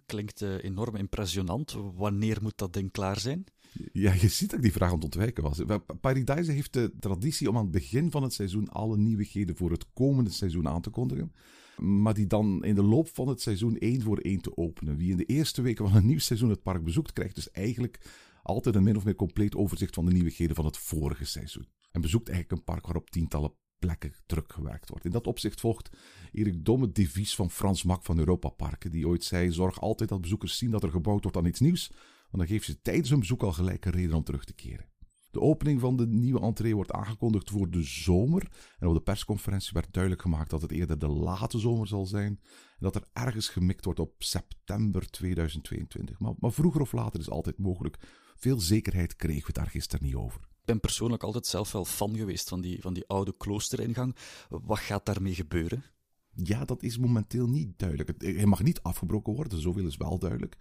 Klinkt 0.06 0.40
uh, 0.40 0.64
enorm 0.64 0.96
impressionant. 0.96 1.76
Wanneer 1.94 2.38
moet 2.42 2.58
dat 2.58 2.72
ding 2.72 2.90
klaar 2.90 3.20
zijn? 3.20 3.44
Ja, 3.92 4.12
je 4.12 4.28
ziet 4.28 4.50
dat 4.50 4.58
ik 4.58 4.64
die 4.64 4.72
vraag 4.72 4.88
aan 4.88 4.94
het 4.94 5.04
ontwijken 5.04 5.42
was. 5.42 5.60
Paradise 6.00 6.52
heeft 6.52 6.72
de 6.72 6.92
traditie 7.00 7.48
om 7.48 7.56
aan 7.56 7.62
het 7.62 7.70
begin 7.70 8.10
van 8.10 8.22
het 8.22 8.32
seizoen 8.32 8.68
alle 8.68 8.96
nieuwigheden 8.96 9.56
voor 9.56 9.70
het 9.70 9.92
komende 9.92 10.30
seizoen 10.30 10.68
aan 10.68 10.80
te 10.80 10.90
kondigen. 10.90 11.32
Maar 11.76 12.14
die 12.14 12.26
dan 12.26 12.64
in 12.64 12.74
de 12.74 12.82
loop 12.82 13.08
van 13.14 13.28
het 13.28 13.40
seizoen 13.40 13.78
één 13.78 14.02
voor 14.02 14.18
één 14.18 14.40
te 14.40 14.56
openen. 14.56 14.96
Wie 14.96 15.10
in 15.10 15.16
de 15.16 15.24
eerste 15.24 15.62
weken 15.62 15.88
van 15.88 15.96
een 15.96 16.06
nieuw 16.06 16.18
seizoen 16.18 16.50
het 16.50 16.62
park 16.62 16.84
bezoekt, 16.84 17.12
krijgt 17.12 17.34
dus 17.34 17.50
eigenlijk 17.50 18.00
altijd 18.42 18.74
een 18.74 18.82
min 18.82 18.96
of 18.96 19.04
meer 19.04 19.14
compleet 19.14 19.56
overzicht 19.56 19.94
van 19.94 20.04
de 20.04 20.12
nieuwigheden 20.12 20.56
van 20.56 20.64
het 20.64 20.78
vorige 20.78 21.24
seizoen. 21.24 21.68
En 21.90 22.00
bezoekt 22.00 22.28
eigenlijk 22.28 22.58
een 22.58 22.64
park 22.64 22.84
waarop 22.84 23.10
tientallen 23.10 23.52
plekken 23.86 24.12
teruggewerkt 24.26 24.88
wordt. 24.88 25.04
In 25.04 25.10
dat 25.10 25.26
opzicht 25.26 25.60
volgt 25.60 25.90
Erik 26.32 26.64
Domme 26.64 26.92
devies 26.92 27.34
van 27.34 27.50
Frans 27.50 27.82
Mak 27.82 28.04
van 28.04 28.18
Europa 28.18 28.48
Parken, 28.48 28.90
die 28.90 29.08
ooit 29.08 29.24
zei: 29.24 29.52
Zorg 29.52 29.80
altijd 29.80 30.08
dat 30.08 30.20
bezoekers 30.20 30.58
zien 30.58 30.70
dat 30.70 30.82
er 30.82 30.90
gebouwd 30.90 31.22
wordt 31.22 31.36
aan 31.36 31.46
iets 31.46 31.60
nieuws, 31.60 31.88
want 32.30 32.38
dan 32.38 32.46
geeft 32.46 32.64
ze 32.64 32.82
tijdens 32.82 33.10
hun 33.10 33.18
bezoek 33.18 33.42
al 33.42 33.52
gelijk 33.52 33.84
een 33.84 33.92
reden 33.92 34.16
om 34.16 34.24
terug 34.24 34.44
te 34.44 34.54
keren. 34.54 34.86
De 35.30 35.40
opening 35.40 35.80
van 35.80 35.96
de 35.96 36.06
nieuwe 36.06 36.40
entree 36.40 36.74
wordt 36.74 36.92
aangekondigd 36.92 37.50
voor 37.50 37.70
de 37.70 37.82
zomer. 37.82 38.50
En 38.78 38.88
op 38.88 38.94
de 38.94 39.00
persconferentie 39.00 39.72
werd 39.72 39.92
duidelijk 39.92 40.22
gemaakt 40.22 40.50
dat 40.50 40.62
het 40.62 40.70
eerder 40.72 40.98
de 40.98 41.08
late 41.08 41.58
zomer 41.58 41.86
zal 41.86 42.06
zijn. 42.06 42.40
En 42.42 42.78
dat 42.78 42.94
er 42.94 43.04
ergens 43.12 43.48
gemikt 43.48 43.84
wordt 43.84 44.00
op 44.00 44.14
september 44.18 45.10
2022. 45.10 46.18
Maar, 46.18 46.34
maar 46.38 46.52
vroeger 46.52 46.80
of 46.80 46.92
later 46.92 47.20
is 47.20 47.30
altijd 47.30 47.58
mogelijk. 47.58 47.98
Veel 48.36 48.60
zekerheid 48.60 49.16
kregen 49.16 49.46
we 49.46 49.52
daar 49.52 49.70
gisteren 49.70 50.04
niet 50.06 50.14
over. 50.14 50.48
Ben 50.66 50.80
persoonlijk 50.80 51.22
altijd 51.22 51.46
zelf 51.46 51.72
wel 51.72 51.84
fan 51.84 52.16
geweest 52.16 52.48
van 52.48 52.60
die, 52.60 52.80
van 52.80 52.94
die 52.94 53.06
oude 53.06 53.36
kloosteringang. 53.36 54.16
Wat 54.48 54.78
gaat 54.78 55.06
daarmee 55.06 55.34
gebeuren? 55.34 55.84
Ja, 56.30 56.64
dat 56.64 56.82
is 56.82 56.98
momenteel 56.98 57.48
niet 57.48 57.78
duidelijk. 57.78 58.22
Hij 58.22 58.46
mag 58.46 58.62
niet 58.62 58.82
afgebroken 58.82 59.34
worden, 59.34 59.60
zoveel 59.60 59.86
is 59.86 59.96
wel 59.96 60.18
duidelijk. 60.18 60.56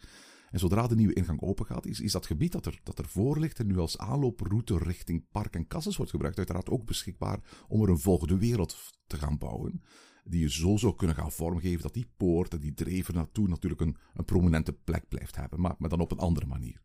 En 0.52 0.60
zodra 0.60 0.88
de 0.88 0.96
nieuwe 0.96 1.14
ingang 1.14 1.42
open 1.42 1.66
gaat, 1.66 1.86
is, 1.86 2.00
is 2.00 2.12
dat 2.12 2.26
gebied 2.26 2.52
dat 2.52 2.66
er, 2.66 2.80
dat 2.84 3.00
er 3.00 3.08
voor 3.08 3.40
ligt 3.40 3.60
en 3.60 3.68
nu 3.68 3.78
als 3.78 3.98
aanlooproute 3.98 4.78
richting 4.78 5.26
Park 5.32 5.56
en 5.56 5.68
Cassis 5.68 5.98
wordt 5.98 6.12
gebruikt, 6.12 6.38
uiteraard 6.38 6.70
ook 6.70 6.86
beschikbaar 6.86 7.40
om 7.68 7.82
er 7.82 7.90
een 7.90 8.00
volgende 8.00 8.38
wereld 8.38 8.78
te 9.08 9.18
gaan 9.18 9.38
bouwen. 9.38 9.82
Die 10.24 10.42
je 10.42 10.52
zo 10.52 10.78
zou 10.78 10.96
kunnen 10.96 11.16
gaan 11.16 11.32
vormgeven 11.32 11.82
dat 11.82 11.94
die 11.94 12.12
poort 12.18 12.54
en 12.54 12.60
die 12.60 12.74
dreef 12.74 13.14
naartoe 13.14 13.48
natuurlijk 13.48 13.82
een, 13.82 13.98
een 14.14 14.26
prominente 14.26 14.74
plek 14.74 15.08
blijft 15.08 15.36
hebben, 15.36 15.62
maar, 15.62 15.76
maar 15.78 15.90
dan 15.90 16.00
op 16.00 16.12
een 16.12 16.18
andere 16.18 16.46
manier. 16.46 16.85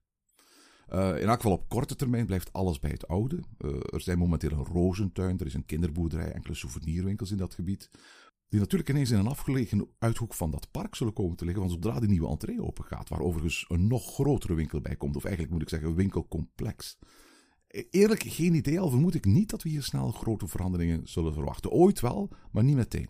Uh, 0.93 1.21
in 1.21 1.29
elk 1.29 1.37
geval 1.41 1.53
op 1.53 1.69
korte 1.69 1.97
termijn 1.97 2.27
blijft 2.27 2.53
alles 2.53 2.79
bij 2.79 2.91
het 2.91 3.09
oude. 3.09 3.41
Uh, 3.59 3.71
er 3.91 4.01
zijn 4.01 4.19
momenteel 4.19 4.51
een 4.51 4.65
rozentuin, 4.65 5.39
er 5.39 5.47
is 5.47 5.55
een 5.55 5.65
kinderboerderij, 5.65 6.33
enkele 6.33 6.55
souvenirwinkels 6.55 7.31
in 7.31 7.37
dat 7.37 7.55
gebied. 7.55 7.91
Die 8.49 8.61
natuurlijk 8.61 8.91
ineens 8.91 9.11
in 9.11 9.19
een 9.19 9.27
afgelegen 9.27 9.89
uithoek 9.99 10.35
van 10.35 10.51
dat 10.51 10.71
park 10.71 10.95
zullen 10.95 11.13
komen 11.13 11.37
te 11.37 11.45
liggen. 11.45 11.63
Want 11.63 11.75
zodra 11.75 12.01
die 12.01 12.09
nieuwe 12.09 12.29
entree 12.29 12.63
open 12.63 12.85
gaat, 12.85 13.09
waar 13.09 13.21
overigens 13.21 13.65
een 13.69 13.87
nog 13.87 14.15
grotere 14.15 14.55
winkel 14.55 14.81
bij 14.81 14.97
komt, 14.97 15.17
of 15.17 15.25
eigenlijk 15.25 15.53
moet 15.53 15.63
ik 15.63 15.69
zeggen 15.69 15.89
een 15.89 15.95
winkelcomplex. 15.95 16.99
E-, 17.67 17.85
eerlijk, 17.91 18.23
geen 18.23 18.55
idee, 18.55 18.81
al 18.81 18.91
vermoed 18.91 19.15
ik 19.15 19.25
niet 19.25 19.51
dat 19.51 19.63
we 19.63 19.69
hier 19.69 19.83
snel 19.83 20.11
grote 20.11 20.47
veranderingen 20.47 21.09
zullen 21.09 21.33
verwachten. 21.33 21.71
Ooit 21.71 22.01
wel, 22.01 22.29
maar 22.53 22.65
niet 22.65 22.77
meteen. 22.77 23.09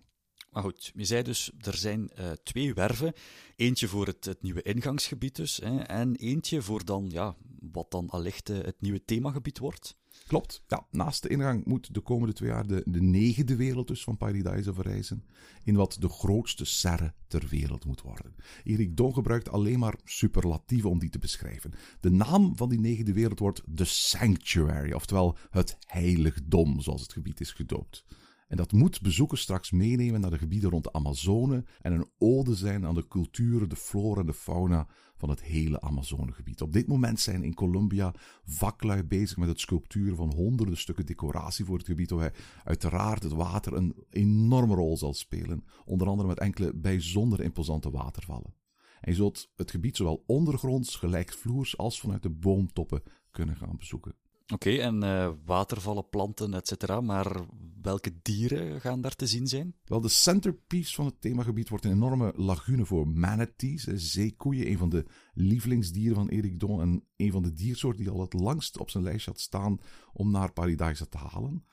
Maar 0.51 0.63
goed, 0.63 0.93
je 0.95 1.05
zei 1.05 1.23
dus, 1.23 1.51
er 1.59 1.77
zijn 1.77 2.11
uh, 2.19 2.31
twee 2.43 2.75
werven. 2.75 3.13
Eentje 3.57 3.89
voor 3.89 4.07
het, 4.07 4.25
het 4.25 4.43
nieuwe 4.43 4.63
ingangsgebied 4.63 5.37
dus, 5.37 5.57
hè, 5.57 5.79
en 5.79 6.17
eentje 6.17 6.63
voor 6.63 6.85
dan, 6.85 7.11
ja, 7.11 7.37
wat 7.73 7.91
dan 7.91 8.09
allicht 8.09 8.51
uh, 8.51 8.57
het 8.57 8.81
nieuwe 8.81 9.05
themagebied 9.05 9.59
wordt. 9.59 9.99
Klopt. 10.27 10.63
Ja, 10.67 10.87
naast 10.91 11.23
de 11.23 11.29
ingang 11.29 11.65
moet 11.65 11.95
de 11.95 12.01
komende 12.01 12.35
twee 12.35 12.49
jaar 12.49 12.67
de, 12.67 12.83
de 12.87 13.01
negende 13.01 13.57
wereld 13.57 13.89
dus 13.89 14.03
van 14.03 14.17
Paradise 14.17 14.75
verrijzen. 14.75 15.25
In 15.65 15.75
wat 15.75 15.97
de 16.01 16.09
grootste 16.09 16.65
serre 16.65 17.15
ter 17.27 17.47
wereld 17.49 17.85
moet 17.85 18.01
worden. 18.01 18.35
Erik 18.65 18.97
Don 18.97 19.15
gebruikt 19.15 19.49
alleen 19.49 19.79
maar 19.79 19.99
superlatieven 20.05 20.91
om 20.91 20.99
die 20.99 21.11
te 21.11 21.19
beschrijven. 21.19 21.73
De 22.01 22.11
naam 22.11 22.57
van 22.57 22.69
die 22.69 22.81
negende 22.81 23.13
wereld 23.13 23.39
wordt 23.39 23.63
The 23.75 23.85
Sanctuary, 23.85 24.93
oftewel 24.93 25.37
het 25.51 25.77
heiligdom, 25.87 26.81
zoals 26.81 27.03
het 27.03 27.13
gebied 27.13 27.41
is 27.41 27.53
gedoopt. 27.53 28.05
En 28.51 28.57
dat 28.57 28.73
moet 28.73 29.01
bezoekers 29.01 29.41
straks 29.41 29.71
meenemen 29.71 30.21
naar 30.21 30.31
de 30.31 30.39
gebieden 30.39 30.71
rond 30.71 30.85
de 30.85 30.93
Amazone 30.93 31.65
en 31.81 31.93
een 31.93 32.11
ode 32.19 32.55
zijn 32.55 32.87
aan 32.87 32.95
de 32.95 33.09
culturen, 33.09 33.69
de 33.69 33.77
flora 33.77 34.21
en 34.21 34.27
de 34.27 34.35
fauna 34.35 34.87
van 35.17 35.29
het 35.29 35.43
hele 35.43 35.81
Amazonegebied. 35.81 36.61
Op 36.61 36.73
dit 36.73 36.87
moment 36.87 37.21
zijn 37.21 37.43
in 37.43 37.55
Colombia 37.55 38.15
vaklui 38.45 39.03
bezig 39.03 39.37
met 39.37 39.49
het 39.49 39.61
sculpturen 39.61 40.17
van 40.17 40.35
honderden 40.35 40.77
stukken 40.77 41.07
decoratie 41.07 41.65
voor 41.65 41.77
het 41.77 41.87
gebied, 41.87 42.11
waarbij 42.11 42.33
uiteraard 42.65 43.23
het 43.23 43.33
water 43.33 43.73
een 43.73 43.95
enorme 44.09 44.75
rol 44.75 44.97
zal 44.97 45.15
spelen, 45.15 45.65
onder 45.85 46.09
andere 46.09 46.29
met 46.29 46.39
enkele 46.39 46.75
bijzonder 46.75 47.41
imposante 47.41 47.91
watervallen. 47.91 48.55
En 49.01 49.11
je 49.11 49.17
zult 49.17 49.53
het 49.57 49.71
gebied 49.71 49.97
zowel 49.97 50.23
ondergronds, 50.27 50.97
gelijkvloers 50.97 51.79
als 51.79 52.01
vanuit 52.01 52.23
de 52.23 52.31
boomtoppen 52.31 53.03
kunnen 53.31 53.57
gaan 53.57 53.77
bezoeken. 53.77 54.15
Oké, 54.53 54.71
en 54.71 55.05
uh, 55.05 55.31
watervallen, 55.45 56.09
planten, 56.09 56.55
etc. 56.55 57.01
Maar 57.01 57.37
welke 57.83 58.13
dieren 58.23 58.81
gaan 58.81 59.01
daar 59.01 59.15
te 59.15 59.27
zien 59.27 59.47
zijn? 59.47 59.75
Wel, 59.85 60.01
de 60.01 60.09
centerpiece 60.09 60.95
van 60.95 61.05
het 61.05 61.21
themagebied 61.21 61.69
wordt 61.69 61.85
een 61.85 61.93
enorme 61.93 62.33
lagune 62.37 62.85
voor 62.85 63.09
manatees, 63.09 63.83
zeekoeien, 63.83 64.71
een 64.71 64.79
van 64.79 64.89
de 64.89 65.05
lievelingsdieren 65.35 66.15
van 66.15 66.29
Erik 66.29 66.61
Don 66.61 66.81
en 66.81 67.05
een 67.17 67.33
van 67.33 67.43
de 67.43 67.53
diersoorten 67.53 68.03
die 68.05 68.13
al 68.13 68.21
het 68.21 68.33
langst 68.33 68.79
op 68.79 68.91
zijn 68.91 69.05
lijstje 69.05 69.31
had 69.31 69.41
staan 69.41 69.79
om 70.13 70.31
naar 70.31 70.53
Paradise 70.53 71.09
te 71.09 71.19
halen. 71.19 71.65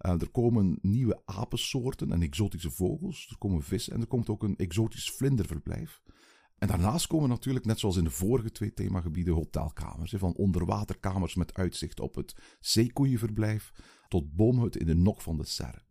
Uh, 0.00 0.20
er 0.20 0.30
komen 0.30 0.78
nieuwe 0.80 1.22
apensoorten 1.24 2.12
en 2.12 2.22
exotische 2.22 2.70
vogels, 2.70 3.26
er 3.30 3.38
komen 3.38 3.62
vissen 3.62 3.92
en 3.92 4.00
er 4.00 4.06
komt 4.06 4.28
ook 4.28 4.42
een 4.42 4.56
exotisch 4.56 5.10
vlinderverblijf. 5.10 6.02
En 6.58 6.68
daarnaast 6.68 7.06
komen 7.06 7.28
natuurlijk, 7.28 7.64
net 7.64 7.78
zoals 7.78 7.96
in 7.96 8.04
de 8.04 8.10
vorige 8.10 8.50
twee 8.50 8.74
themagebieden, 8.74 9.34
hotelkamers. 9.34 10.14
Van 10.16 10.34
onderwaterkamers 10.34 11.34
met 11.34 11.54
uitzicht 11.54 12.00
op 12.00 12.14
het 12.14 12.34
zeekoeienverblijf 12.60 13.72
tot 14.08 14.34
boomhut 14.34 14.76
in 14.76 14.86
de 14.86 14.94
nok 14.94 15.20
van 15.20 15.36
de 15.36 15.46
serre. 15.46 15.84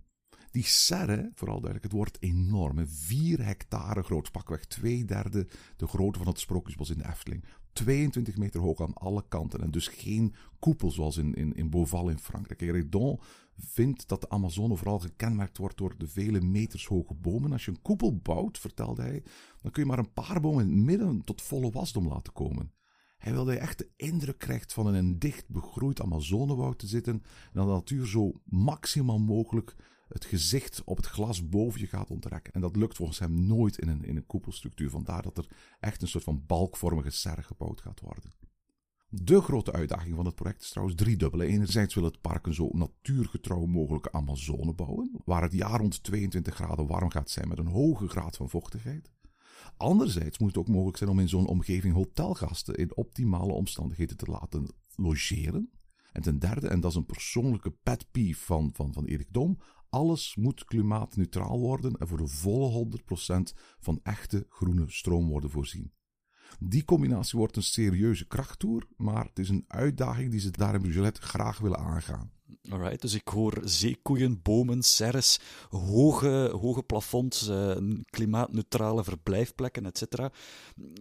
Die 0.52 0.64
serre, 0.64 1.32
vooral 1.34 1.60
duidelijk, 1.60 1.84
het 1.84 2.02
wordt 2.02 2.18
enorm. 2.20 2.88
Vier 2.88 3.46
hectare 3.46 4.04
groot, 4.04 4.32
pakweg 4.32 4.66
twee 4.66 5.06
derde 5.06 5.48
de 5.76 5.88
grootte 5.88 6.20
van 6.20 6.28
het 6.28 6.40
Sprookjesbos 6.40 6.90
in 6.90 6.98
de 6.98 7.08
Efteling. 7.08 7.46
22 7.84 8.38
meter 8.38 8.62
hoog 8.62 8.82
aan 8.82 8.94
alle 8.94 9.24
kanten 9.28 9.62
en 9.62 9.72
dus 9.72 9.88
geen 9.88 10.34
koepel 10.60 10.92
zoals 10.92 11.18
in, 11.18 11.34
in, 11.34 11.54
in 11.54 11.70
Beauval 11.70 12.10
in 12.10 12.20
Frankrijk. 12.20 12.62
Redon 12.62 13.20
vindt 13.58 14.08
dat 14.08 14.22
de 14.22 14.30
Amazone 14.30 14.76
vooral 14.76 15.00
gekenmerkt 15.00 15.58
wordt 15.58 15.78
door 15.78 15.98
de 15.98 16.08
vele 16.08 16.42
meters 16.42 16.88
hoge 16.88 17.14
bomen. 17.14 17.52
Als 17.52 17.66
je 17.66 17.72
een 17.72 17.82
koepel 17.82 18.18
bouwt, 18.18 18.60
vertelde 18.60 19.02
hij, 19.02 19.24
dan 19.62 19.72
kun 19.72 19.84
je 19.84 19.90
maar 19.90 20.00
een 20.00 20.14
paar 20.14 20.42
bomen 20.42 20.64
in 20.64 20.72
het 20.72 20.86
midden 20.86 21.24
tot 21.24 21.42
volle 21.42 21.72
wasdom 21.72 22.08
laten 22.08 22.34
komen. 22.34 22.72
Hij 23.18 23.34
wilde 23.34 23.58
echt 23.58 23.78
de 23.78 23.90
indruk 23.96 24.38
krijgt 24.38 24.74
van 24.74 24.88
in 24.88 24.94
een 24.94 25.20
dicht 25.20 25.50
begroeid 25.50 26.02
Amazonewoud 26.02 26.80
te 26.80 26.88
zitten 26.88 27.14
en 27.14 27.52
dat 27.54 27.66
de 27.66 27.72
natuur 27.72 28.08
zo 28.08 28.42
maximaal 28.44 29.20
mogelijk 29.20 29.76
het 30.08 30.26
gezicht 30.26 30.82
op 30.84 30.98
het 30.98 31.06
glas 31.06 31.50
boven 31.50 31.80
je 31.80 31.88
gaat 31.88 32.12
onttrekken. 32.12 32.54
En 32.54 32.62
dat 32.62 32.76
lukt 32.76 32.96
volgens 32.98 33.20
hem 33.20 33.46
nooit 33.46 33.78
in 33.78 33.88
een, 33.88 34.04
in 34.04 34.16
een 34.16 34.26
koepelstructuur. 34.26 34.90
Vandaar 34.90 35.22
dat 35.22 35.38
er 35.38 35.48
echt 35.80 36.02
een 36.02 36.08
soort 36.08 36.24
van 36.24 36.44
balkvormige 36.46 37.10
serre 37.10 37.44
gebouwd 37.44 37.82
gaat 37.82 38.00
worden. 38.00 38.34
De 39.10 39.42
grote 39.42 39.72
uitdaging 39.72 40.16
van 40.16 40.26
het 40.26 40.36
project 40.36 40.62
is 40.62 40.70
trouwens 40.70 40.98
driedubbele. 40.98 41.46
Enerzijds 41.46 41.94
wil 41.94 42.04
het 42.04 42.22
park 42.22 42.46
een 42.46 42.54
zo 42.54 42.70
natuurgetrouw 42.72 43.66
mogelijke 43.66 44.12
Amazone 44.12 44.74
bouwen, 44.74 45.12
waar 45.26 45.42
het 45.42 45.54
jaar 45.54 45.80
rond 45.80 46.04
22 46.04 46.56
graden 46.56 46.88
warm 46.88 47.10
gaat 47.10 47.30
zijn 47.30 47.48
met 47.48 47.58
een 47.58 47.68
hoge 47.68 48.08
graad 48.08 48.36
van 48.36 48.50
vochtigheid. 48.50 49.12
Anderzijds 49.78 50.38
moet 50.38 50.48
het 50.48 50.58
ook 50.58 50.68
mogelijk 50.68 50.98
zijn 50.98 51.10
om 51.10 51.20
in 51.20 51.30
zo'n 51.30 51.48
omgeving 51.48 51.94
hotelgasten 51.94 52.76
in 52.76 52.96
optimale 52.96 53.54
omstandigheden 53.54 54.18
te 54.18 54.26
laten 54.26 54.68
logeren. 54.96 55.70
En 56.12 56.22
ten 56.22 56.40
derde, 56.40 56.68
en 56.68 56.80
dat 56.80 56.92
is 56.92 56.98
een 56.98 57.06
persoonlijke 57.06 57.72
pet 57.72 58.12
peeve 58.12 58.46
van, 58.46 58.70
van, 58.74 58.94
van 58.94 59.06
Erik 59.06 59.34
Dom, 59.34 59.58
alles 59.96 60.36
moet 60.36 60.66
klimaatneutraal 60.66 61.60
worden 61.60 61.98
en 61.98 62.08
voor 62.08 62.18
de 62.18 62.28
volle 62.28 62.88
100% 63.54 63.58
van 63.80 64.00
echte 64.04 64.46
groene 64.50 64.86
stroom 64.88 65.28
worden 65.28 65.50
voorzien. 65.50 65.92
Die 66.60 66.86
combinatie 66.86 67.40
wordt 67.40 67.56
een 67.56 67.64
serieuze 67.64 68.28
krachttoer, 68.28 68.88
maar 68.98 69.26
het 69.26 69.40
is 69.40 69.50
een 69.50 69.66
uitdaging 69.68 70.32
die 70.32 70.40
ze 70.40 70.52
daar 70.52 70.74
in 70.74 70.82
Brugelet 70.82 71.18
graag 71.18 71.58
willen 71.58 71.80
aangaan. 71.80 72.32
Alright, 72.70 73.02
dus 73.02 73.14
ik 73.14 73.28
hoor 73.28 73.62
zeekoeien, 73.64 74.42
bomen, 74.42 74.84
serres, 74.84 75.40
hoge, 75.70 76.50
hoge 76.62 76.84
plafonds, 76.84 77.50
uh, 77.50 77.78
klimaatneutrale 78.10 79.04
verblijfplekken, 79.04 79.86
etc. 79.86 80.02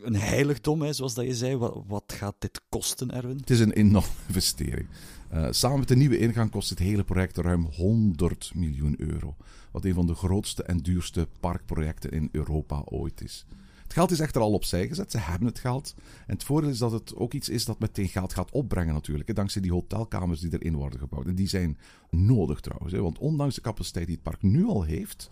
Een 0.02 0.16
heiligdom, 0.16 0.82
hè, 0.82 0.92
zoals 0.92 1.14
dat 1.14 1.24
je 1.24 1.34
zei. 1.34 1.56
Wat, 1.56 1.82
wat, 1.86 2.12
gaat 2.12 2.34
dit 2.38 2.60
kosten, 2.68 3.10
Erwin? 3.10 3.36
Het 3.36 3.50
is 3.50 3.60
een 3.60 3.72
enorme 3.72 4.08
investering. 4.26 4.88
Uh, 5.34 5.46
samen 5.50 5.78
met 5.78 5.88
de 5.88 5.96
nieuwe 5.96 6.18
ingang 6.18 6.50
kost 6.50 6.70
het 6.70 6.78
hele 6.78 7.04
project 7.04 7.36
ruim 7.36 7.64
100 7.64 8.52
miljoen 8.54 8.94
euro. 8.98 9.36
Wat 9.72 9.84
een 9.84 9.94
van 9.94 10.06
de 10.06 10.14
grootste 10.14 10.62
en 10.62 10.78
duurste 10.78 11.28
parkprojecten 11.40 12.10
in 12.10 12.28
Europa 12.32 12.82
ooit 12.84 13.22
is. 13.22 13.46
Het 13.82 13.92
geld 13.92 14.10
is 14.10 14.20
echter 14.20 14.40
al 14.40 14.52
opzij 14.52 14.88
gezet. 14.88 15.10
Ze 15.10 15.18
hebben 15.18 15.48
het 15.48 15.58
geld. 15.58 15.94
En 16.26 16.34
het 16.34 16.44
voordeel 16.44 16.70
is 16.70 16.78
dat 16.78 16.92
het 16.92 17.16
ook 17.16 17.32
iets 17.32 17.48
is 17.48 17.64
dat 17.64 17.78
meteen 17.78 18.08
geld 18.08 18.32
gaat 18.32 18.50
opbrengen 18.50 18.94
natuurlijk. 18.94 19.34
dankzij 19.34 19.62
die 19.62 19.72
hotelkamers 19.72 20.40
die 20.40 20.52
erin 20.52 20.76
worden 20.76 20.98
gebouwd. 20.98 21.26
En 21.26 21.34
die 21.34 21.48
zijn 21.48 21.78
nodig 22.10 22.60
trouwens. 22.60 22.94
Want 22.94 23.18
ondanks 23.18 23.54
de 23.54 23.60
capaciteit 23.60 24.06
die 24.06 24.14
het 24.14 24.24
park 24.24 24.42
nu 24.42 24.64
al 24.64 24.82
heeft... 24.82 25.28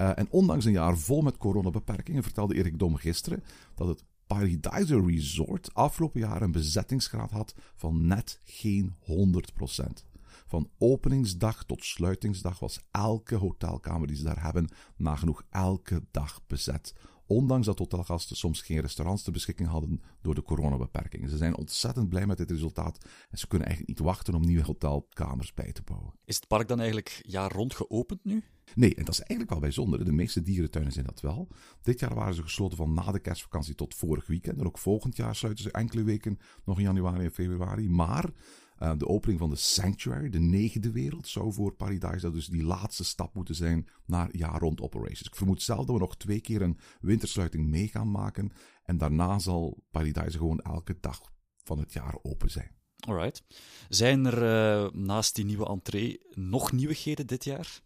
Uh, 0.00 0.18
en 0.18 0.26
ondanks 0.30 0.64
een 0.64 0.72
jaar 0.72 0.98
vol 0.98 1.22
met 1.22 1.36
coronabeperkingen 1.36 2.22
vertelde 2.22 2.54
Erik 2.54 2.78
Dom 2.78 2.96
gisteren 2.96 3.42
dat 3.74 3.88
het 3.88 4.04
Paradise 4.26 5.00
Resort 5.00 5.74
afgelopen 5.74 6.20
jaar 6.20 6.42
een 6.42 6.52
bezettingsgraad 6.52 7.30
had 7.30 7.54
van 7.76 8.06
net 8.06 8.40
geen 8.44 8.94
100%. 9.00 10.14
Van 10.46 10.70
openingsdag 10.78 11.64
tot 11.64 11.84
sluitingsdag 11.84 12.58
was 12.58 12.80
elke 12.90 13.34
hotelkamer 13.34 14.06
die 14.06 14.16
ze 14.16 14.24
daar 14.24 14.42
hebben 14.42 14.68
nagenoeg 14.96 15.42
elke 15.50 16.04
dag 16.10 16.40
bezet. 16.46 16.94
Ondanks 17.26 17.66
dat 17.66 17.78
hotelgasten 17.78 18.36
soms 18.36 18.62
geen 18.62 18.80
restaurants 18.80 19.22
ter 19.22 19.32
beschikking 19.32 19.68
hadden 19.68 20.02
door 20.22 20.34
de 20.34 20.42
coronabeperkingen. 20.42 21.30
Ze 21.30 21.36
zijn 21.36 21.56
ontzettend 21.56 22.08
blij 22.08 22.26
met 22.26 22.36
dit 22.36 22.50
resultaat 22.50 23.04
en 23.30 23.38
ze 23.38 23.46
kunnen 23.46 23.66
eigenlijk 23.66 23.98
niet 23.98 24.08
wachten 24.08 24.34
om 24.34 24.44
nieuwe 24.44 24.64
hotelkamers 24.64 25.54
bij 25.54 25.72
te 25.72 25.82
bouwen. 25.82 26.14
Is 26.24 26.36
het 26.36 26.46
park 26.46 26.68
dan 26.68 26.78
eigenlijk 26.78 27.20
jaar 27.22 27.52
rond 27.52 27.74
geopend 27.74 28.24
nu? 28.24 28.42
Nee, 28.74 28.94
en 28.94 29.04
dat 29.04 29.14
is 29.14 29.20
eigenlijk 29.20 29.50
wel 29.50 29.60
bijzonder. 29.60 30.04
De 30.04 30.12
meeste 30.12 30.42
dierentuinen 30.42 30.92
zijn 30.92 31.06
dat 31.06 31.20
wel. 31.20 31.48
Dit 31.82 32.00
jaar 32.00 32.14
waren 32.14 32.34
ze 32.34 32.42
gesloten 32.42 32.76
van 32.76 32.94
na 32.94 33.12
de 33.12 33.18
kerstvakantie 33.18 33.74
tot 33.74 33.94
vorig 33.94 34.26
weekend. 34.26 34.58
En 34.58 34.66
ook 34.66 34.78
volgend 34.78 35.16
jaar 35.16 35.36
sluiten 35.36 35.64
ze 35.64 35.70
enkele 35.70 36.02
weken, 36.02 36.38
nog 36.64 36.78
in 36.78 36.84
januari 36.84 37.24
en 37.24 37.32
februari. 37.32 37.88
Maar 37.88 38.30
uh, 38.78 38.92
de 38.96 39.08
opening 39.08 39.38
van 39.38 39.50
de 39.50 39.56
Sanctuary, 39.56 40.30
de 40.30 40.38
negende 40.38 40.90
wereld, 40.90 41.28
zou 41.28 41.52
voor 41.52 41.74
Paradise 41.74 42.30
dus 42.30 42.46
die 42.46 42.64
laatste 42.64 43.04
stap 43.04 43.34
moeten 43.34 43.54
zijn 43.54 43.88
naar 44.04 44.36
jaar 44.36 44.60
rond 44.60 44.80
operations. 44.80 45.28
Ik 45.28 45.34
vermoed 45.34 45.62
zelf 45.62 45.84
dat 45.84 45.94
we 45.94 46.00
nog 46.00 46.16
twee 46.16 46.40
keer 46.40 46.62
een 46.62 46.78
wintersluiting 47.00 47.66
mee 47.66 47.88
gaan 47.88 48.10
maken. 48.10 48.52
En 48.82 48.98
daarna 48.98 49.38
zal 49.38 49.82
Paradise 49.90 50.38
gewoon 50.38 50.60
elke 50.60 50.96
dag 51.00 51.20
van 51.62 51.78
het 51.78 51.92
jaar 51.92 52.14
open 52.22 52.50
zijn. 52.50 52.74
Alright. 52.96 53.42
Zijn 53.88 54.26
er 54.26 54.42
uh, 54.42 54.90
naast 54.92 55.34
die 55.34 55.44
nieuwe 55.44 55.66
entree 55.66 56.20
nog 56.30 56.72
nieuwigheden 56.72 57.26
dit 57.26 57.44
jaar? 57.44 57.82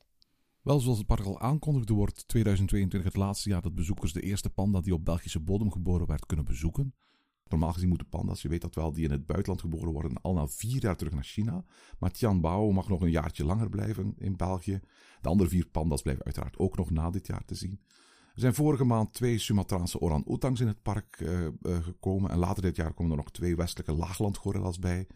Wel, 0.63 0.81
zoals 0.81 0.99
het 0.99 1.07
park 1.07 1.25
al 1.25 1.41
aankondigde, 1.41 1.93
wordt 1.93 2.29
2022 2.29 3.05
het 3.13 3.17
laatste 3.17 3.49
jaar 3.49 3.63
dat 3.63 3.75
bezoekers 3.75 4.13
de 4.13 4.21
eerste 4.21 4.51
panda 4.51 4.81
die 4.81 4.95
op 4.95 5.05
Belgische 5.05 5.41
bodem 5.41 5.71
geboren 5.73 6.07
werd 6.07 6.27
kunnen 6.27 6.45
bezoeken. 6.45 6.95
Normaal 7.49 7.73
gezien 7.73 7.89
moeten 7.89 8.09
panda's, 8.09 8.43
je 8.43 8.49
weet 8.49 8.61
dat 8.61 8.75
wel, 8.75 8.93
die 8.93 9.05
in 9.05 9.11
het 9.11 9.27
buitenland 9.27 9.61
geboren 9.61 9.93
worden, 9.93 10.23
al 10.23 10.35
na 10.35 10.47
vier 10.47 10.83
jaar 10.83 10.97
terug 10.97 11.13
naar 11.13 11.25
China. 11.25 11.65
Maar 11.99 12.11
Tian 12.11 12.41
Bao 12.41 12.71
mag 12.71 12.89
nog 12.89 13.01
een 13.01 13.11
jaartje 13.11 13.45
langer 13.45 13.69
blijven 13.69 14.15
in 14.19 14.37
België. 14.37 14.81
De 15.21 15.29
andere 15.29 15.49
vier 15.49 15.67
panda's 15.67 16.03
blijven 16.03 16.25
uiteraard 16.25 16.59
ook 16.59 16.77
nog 16.77 16.91
na 16.91 17.11
dit 17.11 17.27
jaar 17.27 17.45
te 17.45 17.55
zien. 17.55 17.81
Er 18.35 18.41
zijn 18.41 18.55
vorige 18.55 18.85
maand 18.85 19.13
twee 19.13 19.39
Sumatraanse 19.39 20.01
orang-oetangs 20.01 20.61
in 20.61 20.67
het 20.67 20.83
park 20.83 21.21
uh, 21.21 21.41
uh, 21.41 21.49
gekomen. 21.83 22.31
En 22.31 22.39
later 22.39 22.63
dit 22.63 22.77
jaar 22.77 22.93
komen 22.93 23.13
er 23.13 23.19
nog 23.19 23.31
twee 23.31 23.57
westelijke 23.57 23.93
laaglandgorilla's 23.93 24.79
bij. 24.79 25.07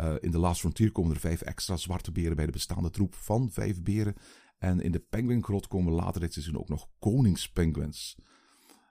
Uh, 0.00 0.14
in 0.20 0.30
de 0.30 0.38
Last 0.38 0.60
Frontier 0.60 0.92
komen 0.92 1.14
er 1.14 1.20
vijf 1.20 1.40
extra 1.40 1.76
zwarte 1.76 2.12
beren 2.12 2.36
bij 2.36 2.46
de 2.46 2.52
bestaande 2.52 2.90
troep 2.90 3.14
van 3.14 3.50
vijf 3.50 3.82
beren. 3.82 4.14
En 4.62 4.80
in 4.80 4.92
de 4.92 4.98
penguingrot 4.98 5.66
komen 5.66 5.92
later 5.92 6.20
dit 6.20 6.32
seizoen 6.32 6.58
ook 6.58 6.68
nog 6.68 6.88
koningspenguins. 6.98 8.16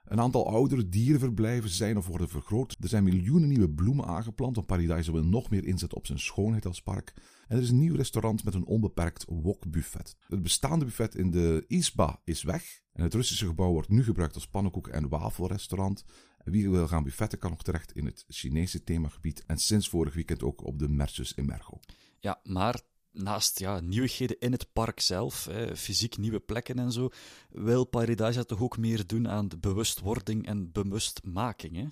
Een 0.04 0.20
aantal 0.20 0.48
oudere 0.48 0.88
dierenverblijven 0.88 1.70
zijn 1.70 1.96
of 1.96 2.06
worden 2.06 2.28
vergroot. 2.28 2.76
Er 2.80 2.88
zijn 2.88 3.04
miljoenen 3.04 3.48
nieuwe 3.48 3.70
bloemen 3.70 4.04
aangeplant, 4.04 4.56
want 4.56 4.66
Paradise 4.66 5.12
wil 5.12 5.24
nog 5.24 5.50
meer 5.50 5.64
inzetten 5.64 5.98
op 5.98 6.06
zijn 6.06 6.18
schoonheid 6.18 6.66
als 6.66 6.82
park. 6.82 7.12
En 7.48 7.56
er 7.56 7.62
is 7.62 7.70
een 7.70 7.78
nieuw 7.78 7.94
restaurant 7.94 8.44
met 8.44 8.54
een 8.54 8.66
onbeperkt 8.66 9.24
wokbuffet. 9.28 10.16
Het 10.28 10.42
bestaande 10.42 10.84
buffet 10.84 11.14
in 11.14 11.30
de 11.30 11.64
Isba 11.68 12.20
is 12.24 12.42
weg. 12.42 12.80
En 12.92 13.02
het 13.02 13.14
Russische 13.14 13.46
gebouw 13.46 13.72
wordt 13.72 13.88
nu 13.88 14.04
gebruikt 14.04 14.34
als 14.34 14.48
pannenkoek- 14.48 14.88
en 14.88 15.08
wafelrestaurant. 15.08 16.04
Wie 16.44 16.70
wil 16.70 16.88
gaan 16.88 17.04
buffetten 17.04 17.38
kan 17.38 17.50
nog 17.50 17.62
terecht 17.62 17.92
in 17.92 18.06
het 18.06 18.24
Chinese 18.28 18.84
themagebied 18.84 19.44
en 19.46 19.58
sinds 19.58 19.88
vorig 19.88 20.14
weekend 20.14 20.42
ook 20.42 20.64
op 20.64 20.78
de 20.78 20.88
Mersus 20.88 21.34
in 21.34 21.46
Mergo. 21.46 21.80
Ja, 22.18 22.40
maar 22.42 22.80
naast 23.12 23.58
ja, 23.58 23.80
nieuwigheden 23.80 24.38
in 24.38 24.52
het 24.52 24.72
park 24.72 25.00
zelf, 25.00 25.44
hè, 25.44 25.76
fysiek 25.76 26.16
nieuwe 26.16 26.40
plekken 26.40 26.78
en 26.78 26.92
zo, 26.92 27.08
wil 27.48 27.84
Paradise 27.84 28.44
toch 28.44 28.62
ook 28.62 28.78
meer 28.78 29.06
doen 29.06 29.28
aan 29.28 29.48
de 29.48 29.58
bewustwording 29.58 30.46
en 30.46 30.72
bewustmaking. 30.72 31.76
Hè? 31.76 31.86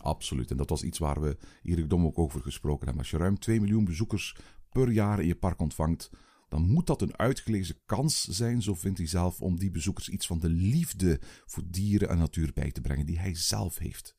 Absoluut. 0.00 0.50
En 0.50 0.56
dat 0.56 0.70
was 0.70 0.82
iets 0.82 0.98
waar 0.98 1.20
we 1.20 1.36
Erik 1.62 1.90
Dom 1.90 2.06
ook 2.06 2.18
over 2.18 2.40
gesproken 2.40 2.84
hebben. 2.84 3.02
Als 3.02 3.10
je 3.10 3.16
ruim 3.16 3.38
2 3.38 3.60
miljoen 3.60 3.84
bezoekers 3.84 4.36
per 4.70 4.90
jaar 4.90 5.20
in 5.20 5.26
je 5.26 5.34
park 5.34 5.60
ontvangt, 5.60 6.10
dan 6.48 6.62
moet 6.62 6.86
dat 6.86 7.02
een 7.02 7.18
uitgelezen 7.18 7.76
kans 7.86 8.24
zijn, 8.24 8.62
zo 8.62 8.74
vindt 8.74 8.98
hij 8.98 9.06
zelf, 9.06 9.40
om 9.40 9.58
die 9.58 9.70
bezoekers 9.70 10.08
iets 10.08 10.26
van 10.26 10.38
de 10.38 10.48
liefde 10.48 11.20
voor 11.46 11.62
dieren 11.66 12.08
en 12.08 12.18
natuur 12.18 12.50
bij 12.52 12.70
te 12.70 12.80
brengen 12.80 13.06
die 13.06 13.18
hij 13.18 13.34
zelf 13.34 13.78
heeft. 13.78 14.16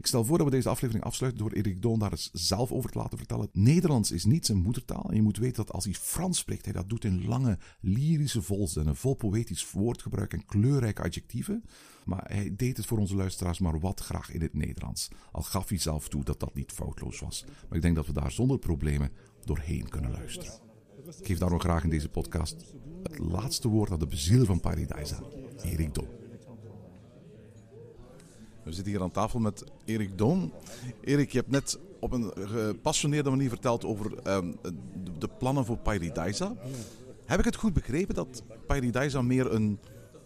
Ik 0.00 0.06
stel 0.06 0.24
voor 0.24 0.38
dat 0.38 0.46
we 0.46 0.52
deze 0.52 0.68
aflevering 0.68 1.04
afsluiten 1.04 1.42
door 1.42 1.52
Erik 1.52 1.82
Doon 1.82 1.98
daar 1.98 2.10
eens 2.10 2.30
zelf 2.32 2.72
over 2.72 2.90
te 2.90 2.98
laten 2.98 3.18
vertellen. 3.18 3.48
Nederlands 3.52 4.10
is 4.10 4.24
niet 4.24 4.46
zijn 4.46 4.58
moedertaal. 4.58 5.08
En 5.08 5.14
je 5.14 5.22
moet 5.22 5.36
weten 5.36 5.64
dat 5.64 5.72
als 5.72 5.84
hij 5.84 5.94
Frans 5.94 6.38
spreekt, 6.38 6.64
hij 6.64 6.74
dat 6.74 6.88
doet 6.88 7.04
in 7.04 7.26
lange, 7.26 7.58
lyrische 7.80 8.42
volzinnen, 8.42 8.96
vol 8.96 9.14
poëtisch 9.14 9.70
woordgebruik 9.70 10.32
en 10.32 10.44
kleurrijke 10.46 11.02
adjectieven. 11.02 11.64
Maar 12.04 12.24
hij 12.26 12.54
deed 12.56 12.76
het 12.76 12.86
voor 12.86 12.98
onze 12.98 13.14
luisteraars 13.14 13.58
maar 13.58 13.80
wat 13.80 14.00
graag 14.00 14.30
in 14.30 14.40
het 14.40 14.54
Nederlands. 14.54 15.08
Al 15.32 15.42
gaf 15.42 15.68
hij 15.68 15.78
zelf 15.78 16.08
toe 16.08 16.24
dat 16.24 16.40
dat 16.40 16.54
niet 16.54 16.72
foutloos 16.72 17.20
was. 17.20 17.44
Maar 17.68 17.76
ik 17.76 17.82
denk 17.82 17.96
dat 17.96 18.06
we 18.06 18.12
daar 18.12 18.32
zonder 18.32 18.58
problemen 18.58 19.10
doorheen 19.44 19.88
kunnen 19.88 20.10
luisteren. 20.10 20.52
Ik 21.18 21.26
geef 21.26 21.38
daarom 21.38 21.60
graag 21.60 21.84
in 21.84 21.90
deze 21.90 22.08
podcast 22.08 22.74
het 23.02 23.18
laatste 23.18 23.68
woord 23.68 23.90
aan 23.90 23.98
de 23.98 24.06
bezieler 24.06 24.46
van 24.46 24.60
Paradise, 24.60 25.16
Erik 25.62 25.94
Doon. 25.94 26.19
We 28.64 28.72
zitten 28.72 28.92
hier 28.92 29.02
aan 29.02 29.10
tafel 29.10 29.38
met 29.38 29.64
Erik 29.84 30.18
Doon. 30.18 30.52
Erik, 31.00 31.32
je 31.32 31.38
hebt 31.38 31.50
net 31.50 31.78
op 32.00 32.12
een 32.12 32.32
gepassioneerde 32.36 33.30
manier 33.30 33.48
verteld 33.48 33.84
over 33.84 34.34
um, 34.36 34.56
de 35.18 35.28
plannen 35.38 35.64
voor 35.64 35.76
Paradisa. 35.76 36.56
Heb 37.24 37.38
ik 37.38 37.44
het 37.44 37.56
goed 37.56 37.72
begrepen 37.72 38.14
dat 38.14 38.42
Paradisa 38.66 39.22
meer 39.22 39.52
een 39.52 39.78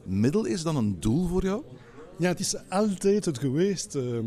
middel 0.03 0.45
is 0.45 0.63
dan 0.63 0.77
een 0.77 1.01
doel 1.01 1.27
voor 1.27 1.43
jou? 1.43 1.63
Ja, 2.19 2.29
het 2.29 2.41
is 2.41 2.69
altijd 2.69 3.25
het 3.25 3.39
geweest. 3.39 3.95
Uh, 3.95 4.19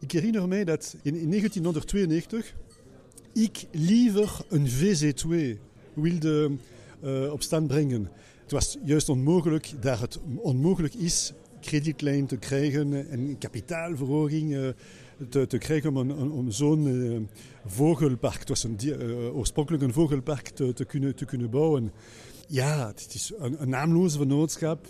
ik 0.00 0.12
herinner 0.12 0.48
mij 0.48 0.64
dat 0.64 0.96
in, 1.02 1.14
in 1.14 1.28
1992 1.28 2.54
ik 3.32 3.66
liever 3.72 4.44
een 4.48 4.68
VZ2 4.68 5.60
wilde 5.94 6.50
uh, 7.04 7.32
op 7.32 7.42
stand 7.42 7.66
brengen. 7.66 8.10
Het 8.42 8.50
was 8.50 8.78
juist 8.84 9.08
onmogelijk, 9.08 9.72
daar 9.80 10.00
het 10.00 10.18
onmogelijk 10.36 10.94
is 10.94 11.32
kredietlijn 11.60 12.26
te 12.26 12.36
krijgen 12.36 13.10
en 13.10 13.38
kapitaalverhoging 13.38 14.52
uh, 14.52 14.68
te, 15.28 15.46
te, 15.46 15.58
krijgen 15.58 15.96
om, 15.96 16.10
om, 16.10 16.30
om 16.30 16.50
zo'n 16.50 16.86
uh, 16.86 17.18
vogelpark, 17.66 18.38
het 18.38 18.48
was 18.48 18.64
een, 18.64 18.78
uh, 18.84 19.36
oorspronkelijk 19.36 19.82
een 19.82 19.92
vogelpark, 19.92 20.48
te, 20.48 20.72
te, 20.72 20.84
kunnen, 20.84 21.14
te 21.14 21.24
kunnen 21.24 21.50
bouwen. 21.50 21.92
Ja, 22.48 22.86
het 22.86 23.14
is 23.14 23.32
een, 23.38 23.62
een 23.62 23.68
naamloze 23.68 24.18
vennootschap, 24.18 24.86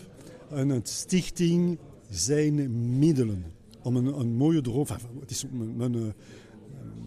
een 0.48 0.80
stichting 0.82 1.78
zijn 2.10 2.98
middelen 2.98 3.44
om 3.82 3.96
een, 3.96 4.06
een 4.06 4.34
mooie 4.34 4.60
droom, 4.60 4.86
enfin, 4.86 5.20
het 5.20 5.30
is 5.30 5.44
mijn, 5.50 5.76
mijn, 5.76 6.14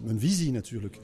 mijn 0.02 0.20
visie 0.20 0.52
natuurlijk, 0.52 1.00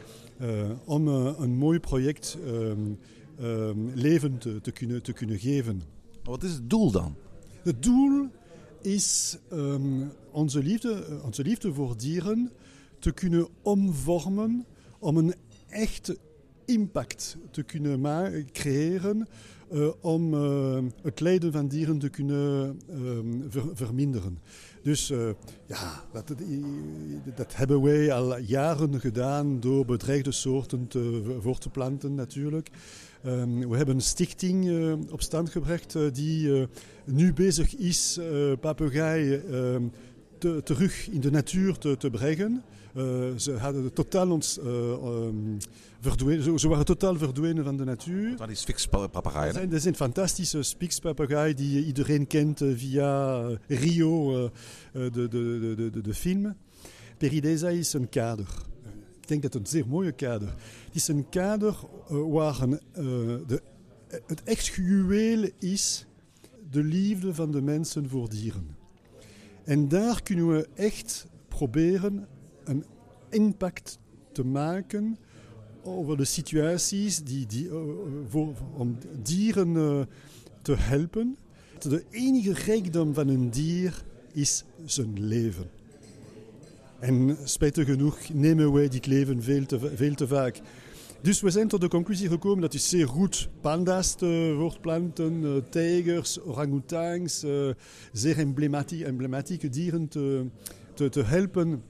om 0.84 1.08
een 1.08 1.56
mooi 1.56 1.80
project 1.80 2.38
um, 2.46 2.98
um, 3.40 3.90
leven 3.94 4.38
te, 4.38 4.60
te, 4.60 4.70
kunnen, 4.70 5.02
te 5.02 5.12
kunnen 5.12 5.38
geven. 5.38 5.82
Wat 6.22 6.42
is 6.42 6.52
het 6.52 6.70
doel 6.70 6.90
dan? 6.90 7.14
Het 7.62 7.82
doel 7.82 8.28
is 8.82 9.38
um, 9.52 10.12
onze, 10.30 10.62
liefde, 10.62 11.20
onze 11.24 11.42
liefde 11.42 11.74
voor 11.74 11.96
dieren 11.96 12.50
te 12.98 13.12
kunnen 13.12 13.48
omvormen 13.62 14.66
om 14.98 15.16
een 15.16 15.34
echte 15.68 16.18
impact 16.64 17.36
te 17.50 17.62
kunnen 17.62 18.00
creëren 18.52 19.28
uh, 19.72 19.88
om 20.00 20.34
uh, 20.34 20.78
het 21.02 21.20
lijden 21.20 21.52
van 21.52 21.68
dieren 21.68 21.98
te 21.98 22.08
kunnen 22.08 22.80
ver 23.48 23.64
verminderen. 23.74 24.38
Dus 24.82 25.08
ja, 25.66 26.04
dat, 26.12 26.34
dat, 27.36 27.56
hebben 27.56 27.82
wij 27.82 28.12
al 28.12 28.38
jaren 28.38 29.00
gedaan 29.00 29.60
door 29.60 29.84
bedreigde 29.84 30.32
soorten 30.32 30.88
te, 30.88 31.36
voor 31.40 31.58
te 31.58 31.70
planten 31.70 32.14
natuurlijk. 32.14 32.70
Um, 33.26 33.68
we 33.68 33.76
hebben 33.76 33.94
een 33.94 34.00
stichting 34.00 34.64
uh, 34.64 34.92
op 35.10 35.22
stand 35.22 35.50
gebracht 35.50 35.94
uh, 35.94 36.02
die 36.12 36.46
uh, 36.48 36.62
nu 37.04 37.32
bezig 37.32 37.76
is 37.76 38.20
papegaaien 38.60 39.52
ehm, 39.52 39.82
te, 40.38 40.60
terug 40.64 41.08
in 41.10 41.20
de 41.20 41.30
natuur 41.30 41.78
te, 41.78 41.96
te 41.96 42.10
brengen. 42.10 42.62
ze, 43.36 43.56
hadden 43.58 43.92
totaal 43.92 44.30
ons, 44.30 44.58
um, 44.64 45.56
verdwenen, 46.00 46.58
ze, 46.58 46.68
waren 46.68 46.84
totaal 46.84 47.16
verdwenen 47.16 47.64
van 47.64 47.76
de 47.76 47.84
natuur. 47.84 48.36
Dat 48.36 48.50
is. 48.50 48.64
Dat, 49.60 49.70
dat 49.70 49.82
zijn 49.82 49.96
fantastische 49.96 50.62
spixpapegaaien 50.62 51.56
die 51.56 51.84
iedereen 51.84 52.26
kent 52.26 52.62
via 52.74 53.40
Rio, 53.66 54.50
de, 54.92 55.10
de, 55.10 55.28
de, 55.28 55.90
de, 55.90 56.00
de 56.00 56.14
film. 56.14 56.54
Peridesa 57.18 57.68
is 57.68 57.92
een 57.92 58.08
kader. 58.08 58.46
Denk 59.30 59.42
dat 59.42 59.52
het 59.52 59.62
een 59.62 59.68
zeer 59.68 59.88
mooie 59.88 60.12
kader. 60.12 60.48
Het 60.84 60.94
is 60.94 61.08
een 61.08 61.28
kader 61.28 61.76
uh, 62.10 62.32
waar 62.32 62.62
een, 62.62 62.70
uh, 62.70 62.78
de, 63.46 63.62
het 64.26 64.42
echt 64.42 64.66
juweel 64.66 65.48
is 65.58 66.06
de 66.70 66.82
liefde 66.82 67.34
van 67.34 67.50
de 67.50 67.62
mensen 67.62 68.08
voor 68.08 68.28
dieren. 68.28 68.76
En 69.64 69.88
daar 69.88 70.22
kunnen 70.22 70.48
we 70.48 70.68
echt 70.74 71.26
proberen 71.48 72.26
een 72.64 72.84
impact 73.28 73.98
te 74.32 74.44
maken 74.44 75.18
over 75.82 76.16
de 76.16 76.24
situaties 76.24 77.24
die, 77.24 77.46
die, 77.46 77.68
voor, 78.28 78.54
om 78.76 78.98
dieren 79.22 80.08
te 80.62 80.74
helpen. 80.76 81.36
De 81.78 82.04
enige 82.10 82.52
rijkdom 82.52 83.14
van 83.14 83.28
een 83.28 83.50
dier 83.50 84.04
is 84.32 84.64
zijn 84.84 85.26
leven. 85.26 85.79
En 87.00 87.36
spijtig 87.44 87.86
genoeg 87.86 88.18
nemen 88.32 88.72
wij 88.72 88.88
dit 88.88 89.06
leven 89.06 89.42
veel 89.42 89.66
te, 89.66 89.78
veel 89.94 90.14
te 90.14 90.26
vaak. 90.26 90.60
Dus 91.22 91.40
we 91.40 91.50
zijn 91.50 91.68
tot 91.68 91.80
de 91.80 91.88
conclusie 91.88 92.28
gekomen 92.28 92.60
dat 92.60 92.72
het 92.72 92.82
zeer 92.82 93.08
goed 93.08 93.48
panda's 93.60 94.14
te 94.14 94.54
voortplanten, 94.58 95.42
uh, 95.42 95.50
tijgers, 95.70 96.40
orangoutangs, 96.44 97.44
uh, 97.44 97.70
zeer 98.12 98.38
emblematieke, 98.38 99.68
dieren 99.68 100.08
te, 100.08 100.46
te 100.94 101.22
helpen. 101.22 101.82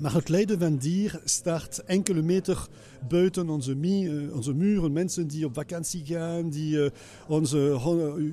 Maar 0.00 0.14
het 0.14 0.28
lijden 0.28 0.58
van 0.58 0.76
dier 0.76 1.20
start 1.24 1.82
enkele 1.84 2.22
meter 2.22 2.66
buiten 3.08 3.48
onze, 3.48 3.76
uh, 3.76 4.34
onze 4.36 4.54
muren. 4.54 4.92
Mensen 4.92 5.26
die 5.26 5.44
op 5.44 5.54
vakantie 5.54 6.02
gaan, 6.04 6.50
die 6.50 6.76
uh, 6.76 6.86
onze, 7.28 7.58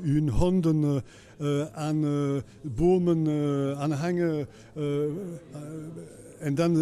hun 0.01 0.29
honden 0.29 1.03
uh, 1.41 1.65
aan 1.73 2.05
bomen 2.61 3.27
aanhangen. 3.77 4.47
En 6.39 6.55
dan 6.55 6.75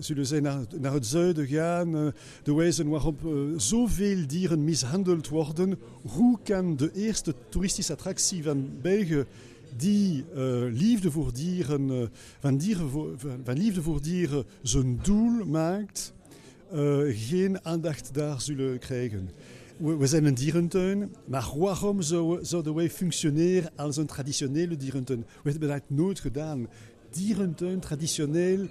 zullen 0.00 0.26
zij 0.26 0.40
naar, 0.40 0.60
naar, 0.80 0.92
het 0.92 1.06
zuiden 1.06 1.46
gaan. 1.46 2.12
De 2.42 2.54
wijze 2.54 2.88
waarop 2.88 3.20
zoveel 3.56 4.26
dieren 4.26 4.64
mishandeld 4.64 5.28
worden. 5.28 5.78
Hoe 6.02 6.38
kan 6.44 6.76
de 6.76 6.90
eerste 6.94 7.34
toeristische 7.48 7.92
attractie 7.92 8.42
van 8.42 8.70
België 8.82 9.24
die 9.76 10.24
liefde 10.70 11.10
voor 11.10 11.32
dieren, 11.32 12.10
van, 12.40 12.56
dieren 12.56 12.88
voor, 12.88 13.14
van, 13.44 13.58
liefde 13.58 13.82
voor 13.82 14.02
dieren 14.02 14.44
zijn 14.62 14.98
doel 15.02 15.44
maakt, 15.44 16.12
geen 17.08 17.64
aandacht 17.64 18.14
daar 18.14 18.40
zullen 18.40 18.78
krijgen? 18.78 19.30
We, 19.76 19.96
we 19.96 20.06
zijn 20.06 20.24
een 20.24 20.34
dierentuin, 20.34 21.14
maar 21.24 21.52
waarom 21.56 22.02
zouden 22.42 22.74
wij 22.74 22.90
functioneren 22.90 23.70
als 23.76 23.96
een 23.96 24.06
traditionele 24.06 24.76
dierentuin? 24.76 25.24
We 25.42 25.50
hebben 25.50 25.68
dat 25.68 25.82
nooit 25.86 26.20
gedaan 26.20 26.68
dierentuin 27.10 27.80
traditioneel 27.80 28.66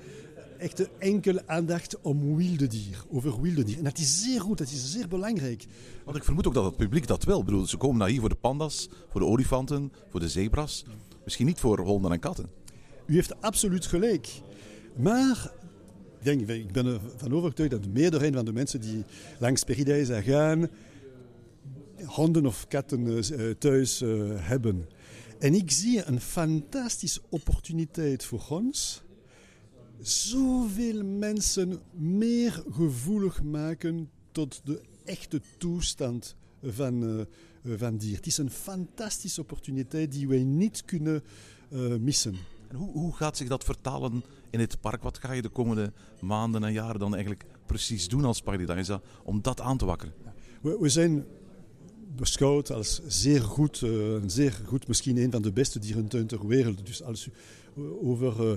echt 0.58 0.98
enkel 0.98 1.40
aandacht 1.46 2.02
om 2.02 2.36
wilde 2.36 2.68
dier, 2.68 3.04
over 3.10 3.42
wilde 3.42 3.64
dier. 3.64 3.78
En 3.78 3.84
dat 3.84 3.98
is 3.98 4.22
zeer 4.22 4.42
goed, 4.42 4.58
dat 4.58 4.68
is 4.68 4.92
zeer 4.92 5.08
belangrijk. 5.08 5.66
Want 6.04 6.18
ik 6.18 6.24
vermoed 6.24 6.48
ook 6.48 6.54
dat 6.54 6.66
het 6.66 6.78
publiek 6.78 7.08
dat 7.08 7.24
wil. 7.24 7.40
Ik 7.40 7.46
bedoel, 7.46 7.66
ze 7.66 7.78
komen 7.78 7.98
naar 7.98 8.10
hier 8.10 8.20
voor 8.20 8.30
de 8.30 8.36
pandas, 8.36 8.90
voor 9.10 9.22
de 9.22 9.28
olifanten, 9.28 9.92
voor 10.10 10.20
de 10.20 10.30
zebras. 10.30 10.86
Misschien 11.24 11.46
niet 11.46 11.60
voor 11.60 11.80
honden 11.80 12.12
en 12.12 12.20
katten. 12.20 12.50
U 13.06 13.14
heeft 13.14 13.42
absoluut 13.42 13.86
gelijk. 13.86 14.30
Maar 14.96 15.52
ik, 16.20 16.26
denk, 16.26 16.50
ik 16.50 16.72
ben 16.72 16.86
ervan 16.86 17.34
overtuigd 17.34 17.72
dat 17.72 17.84
de 17.84 17.90
meerderheid 17.90 18.36
van 18.36 18.46
de 18.46 18.54
mensen 18.54 18.82
die 18.82 19.04
langs 19.40 19.64
Paradise 19.64 20.22
gaan, 20.22 20.70
honden 22.06 22.46
of 22.46 22.68
katten 22.68 23.18
eh, 23.18 23.50
thuis 23.50 24.02
uh, 24.02 24.32
hebben. 24.36 24.86
En 25.40 25.54
ik 25.54 25.72
zie 25.72 26.06
een 26.06 26.22
fantastische 26.22 27.22
opportuniteit 27.30 28.26
voor 28.26 28.46
ons. 28.50 29.04
Zoveel 30.02 31.04
mensen 31.04 31.80
meer 31.94 32.64
gevoelig 32.72 33.44
maken 33.44 34.10
tot 34.32 34.62
de 34.64 34.82
echte 35.04 35.42
toestand 35.58 36.36
van, 36.64 37.04
uh, 37.04 37.78
van 37.78 37.98
dier. 37.98 38.16
Het 38.16 38.26
is 38.26 38.38
een 38.38 38.52
fantastische 38.52 39.42
opportuniteit 39.42 40.12
die 40.12 40.28
wij 40.28 40.44
niet 40.44 40.86
kunnen 40.86 41.24
uh, 41.70 41.96
missen. 41.96 42.36
En 42.68 42.76
hoe, 42.76 42.92
hoe 42.92 43.16
gaat 43.16 43.38
zich 43.38 43.48
dat 43.48 43.64
vertalen 43.64 44.24
in 44.50 44.60
het 44.60 44.82
park? 44.82 45.04
Wat 45.04 45.18
ga 45.18 45.32
je 45.32 45.42
de 45.42 45.50
komende 45.50 45.94
maanden 46.22 46.64
en 46.64 46.74
jaren 46.74 47.00
dan 47.00 47.14
eigenlijk 47.14 47.46
precies 47.66 48.08
doen 48.08 48.26
als 48.26 48.42
Paradise 48.42 49.02
om 49.24 49.42
dat 49.42 49.62
aan 49.62 49.78
te 49.78 49.86
wakkeren? 49.86 50.14
We, 50.62 50.78
we 50.80 50.90
zijn 50.90 51.26
beschouwd 52.16 52.72
als 52.72 53.02
zeer 53.08 53.42
goed, 53.42 53.82
uh, 53.82 54.18
zeer 54.26 54.62
goed, 54.66 54.88
misschien 54.88 55.18
een 55.18 55.32
van 55.32 55.42
de 55.42 55.52
beste 55.52 55.80
dierentuin 55.80 56.28
ter 56.28 56.48
wereld. 56.48 56.86
Dus 56.86 57.04
als 57.04 57.28
u 57.28 57.32
over 58.02 58.34
uh, 58.40 58.52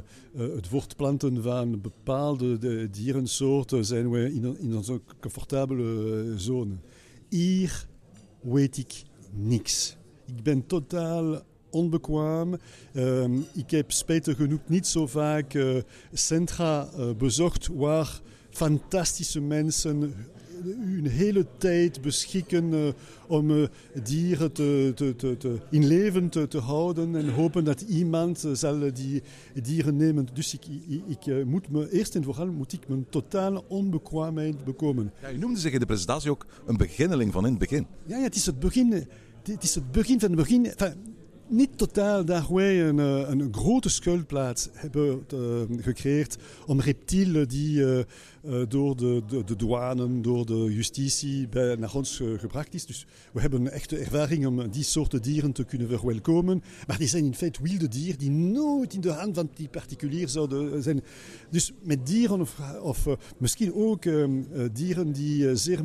uh, 0.49 0.55
het 0.55 0.67
voortplanten 0.67 1.43
van 1.43 1.81
bepaalde 1.81 2.59
de 2.59 2.89
dierensoorten 2.91 3.85
zijn 3.85 4.11
we 4.11 4.35
in, 4.35 4.57
in 4.61 4.77
onze 4.77 5.01
comfortabele 5.21 6.33
zone. 6.37 6.75
Hier 7.29 7.87
weet 8.41 8.77
ik 8.77 9.03
niks. 9.33 9.97
Ik 10.27 10.43
ben 10.43 10.67
totaal 10.67 11.43
onbekwaam. 11.71 12.57
Uh, 12.93 13.25
ik 13.55 13.71
heb 13.71 13.93
spijtig 13.93 14.37
genoeg 14.37 14.61
niet 14.67 14.87
zo 14.87 15.07
vaak 15.07 15.59
centra 16.13 16.89
bezocht 17.19 17.67
waar 17.67 18.21
fantastische 18.51 19.41
mensen 19.41 20.15
hun 20.65 21.07
hele 21.07 21.47
tijd 21.59 22.01
beschikken 22.01 22.73
uh, 22.73 22.89
om 23.27 23.69
dieren 24.03 24.53
te, 24.53 24.93
te, 24.95 25.17
te, 25.17 25.37
te, 25.37 25.59
in 25.71 25.87
leven 25.87 26.29
te, 26.29 26.59
houden 26.59 27.17
en 27.17 27.29
hopen 27.29 27.65
dat 27.65 27.81
iemand 27.81 28.45
zal 28.53 28.79
die 28.93 29.23
dieren 29.63 29.97
nemen. 29.97 30.27
Dus 30.33 30.55
ik, 30.55 30.67
ik, 31.09 31.27
ik 31.27 31.45
moet 31.45 31.71
me, 31.71 31.93
eerst 31.93 32.15
en 32.15 32.25
vooral 32.25 32.47
moet 32.47 32.73
ik 32.73 32.89
mijn 32.89 33.07
totale 33.09 33.63
onbekwaamheid 33.69 34.65
bekomen. 34.65 35.13
Ja, 35.23 35.33
u 35.33 35.39
noemde 35.39 35.61
zich 35.61 35.73
in 35.73 35.81
de 35.81 35.87
presentatie 35.87 36.31
ook 36.31 36.47
een 36.67 36.77
beginneling 36.77 37.33
van 37.33 37.45
in 37.45 37.51
het 37.51 37.59
begin. 37.59 37.87
Ja, 38.07 38.17
ja 38.17 38.23
het 38.23 38.35
is 38.35 38.47
het 38.47 38.59
begin. 38.59 39.07
Het 39.43 39.63
is 39.63 39.75
het 39.75 39.93
begin 39.93 40.21
van 40.21 40.29
het 40.29 40.39
begin. 40.39 40.67
Enfin, 40.67 40.95
niet 41.49 41.79
totaal 41.79 42.25
daar 42.25 42.47
wij 42.55 42.89
een, 42.89 42.99
een 42.99 43.55
grote 43.55 43.89
schuilplaats 43.89 44.69
hebben 44.73 45.25
uh, 45.35 45.41
gecreëerd 45.81 46.37
om 46.67 46.81
reptielen 46.81 47.49
die 47.49 47.77
uh, 47.77 48.63
door 48.69 48.97
de, 48.97 49.23
de, 49.27 49.45
de, 49.45 49.57
douane, 49.57 50.21
door 50.21 50.47
de 50.47 50.75
justitie 50.75 51.49
bij, 51.49 51.75
naar 51.75 51.95
ons 51.95 52.23
gebracht 52.37 52.75
is. 52.75 52.87
Dus 52.87 53.07
we 53.33 53.41
hebben 53.41 53.73
echte 53.73 53.99
ervaring 53.99 54.47
om 54.47 54.71
die 54.71 54.83
soorten 54.83 55.23
dieren 55.23 55.53
te 55.53 55.65
kunnen 55.65 55.89
verwelkomen. 55.89 56.63
Maar 56.87 56.99
die 56.99 57.09
zijn 57.09 57.25
in 57.25 57.35
feite 57.35 57.63
wilde 57.63 57.89
dieren 57.89 58.19
die 58.19 58.31
nooit 58.31 58.95
in 58.95 59.01
de 59.01 59.13
hand 59.13 59.37
van 59.37 59.51
die 59.55 59.69
particulier 59.69 60.29
zouden 60.29 60.83
zijn. 60.83 61.03
Dus 61.51 61.73
met 61.83 62.07
dieren 62.07 62.41
of, 62.41 62.61
of 62.83 63.07
misschien 63.39 63.75
ook 63.75 64.03
dieren 64.73 65.13
die 65.13 65.57
zeer 65.57 65.81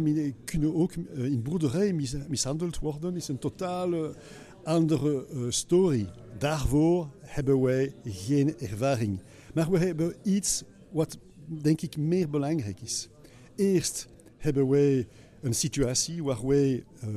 kunnen 0.45 0.75
ook 0.75 0.93
in 1.13 1.41
boerderij 1.43 1.93
mis, 1.93 2.15
mishandeld 2.27 2.79
worden, 2.79 3.15
is 3.15 3.27
een 3.27 3.39
totale 3.39 4.15
andere 4.63 5.25
uh, 5.33 5.45
story. 5.49 6.09
Daarvoor 6.37 7.09
hebben 7.19 7.61
wij 7.61 7.93
geen 8.03 8.59
ervaring. 8.59 9.19
Maar 9.53 9.71
we 9.71 9.77
hebben 9.77 10.15
iets 10.23 10.63
wat 10.91 11.17
denk 11.47 11.81
ik 11.81 11.97
meer 11.97 12.29
belangrijk 12.29 12.81
is. 12.81 13.09
Eerst 13.55 14.07
hebben 14.37 14.67
wij 14.67 15.07
een 15.41 15.53
situatie 15.53 16.23
waar 16.23 16.47
wij 16.47 16.83
uh, 17.03 17.09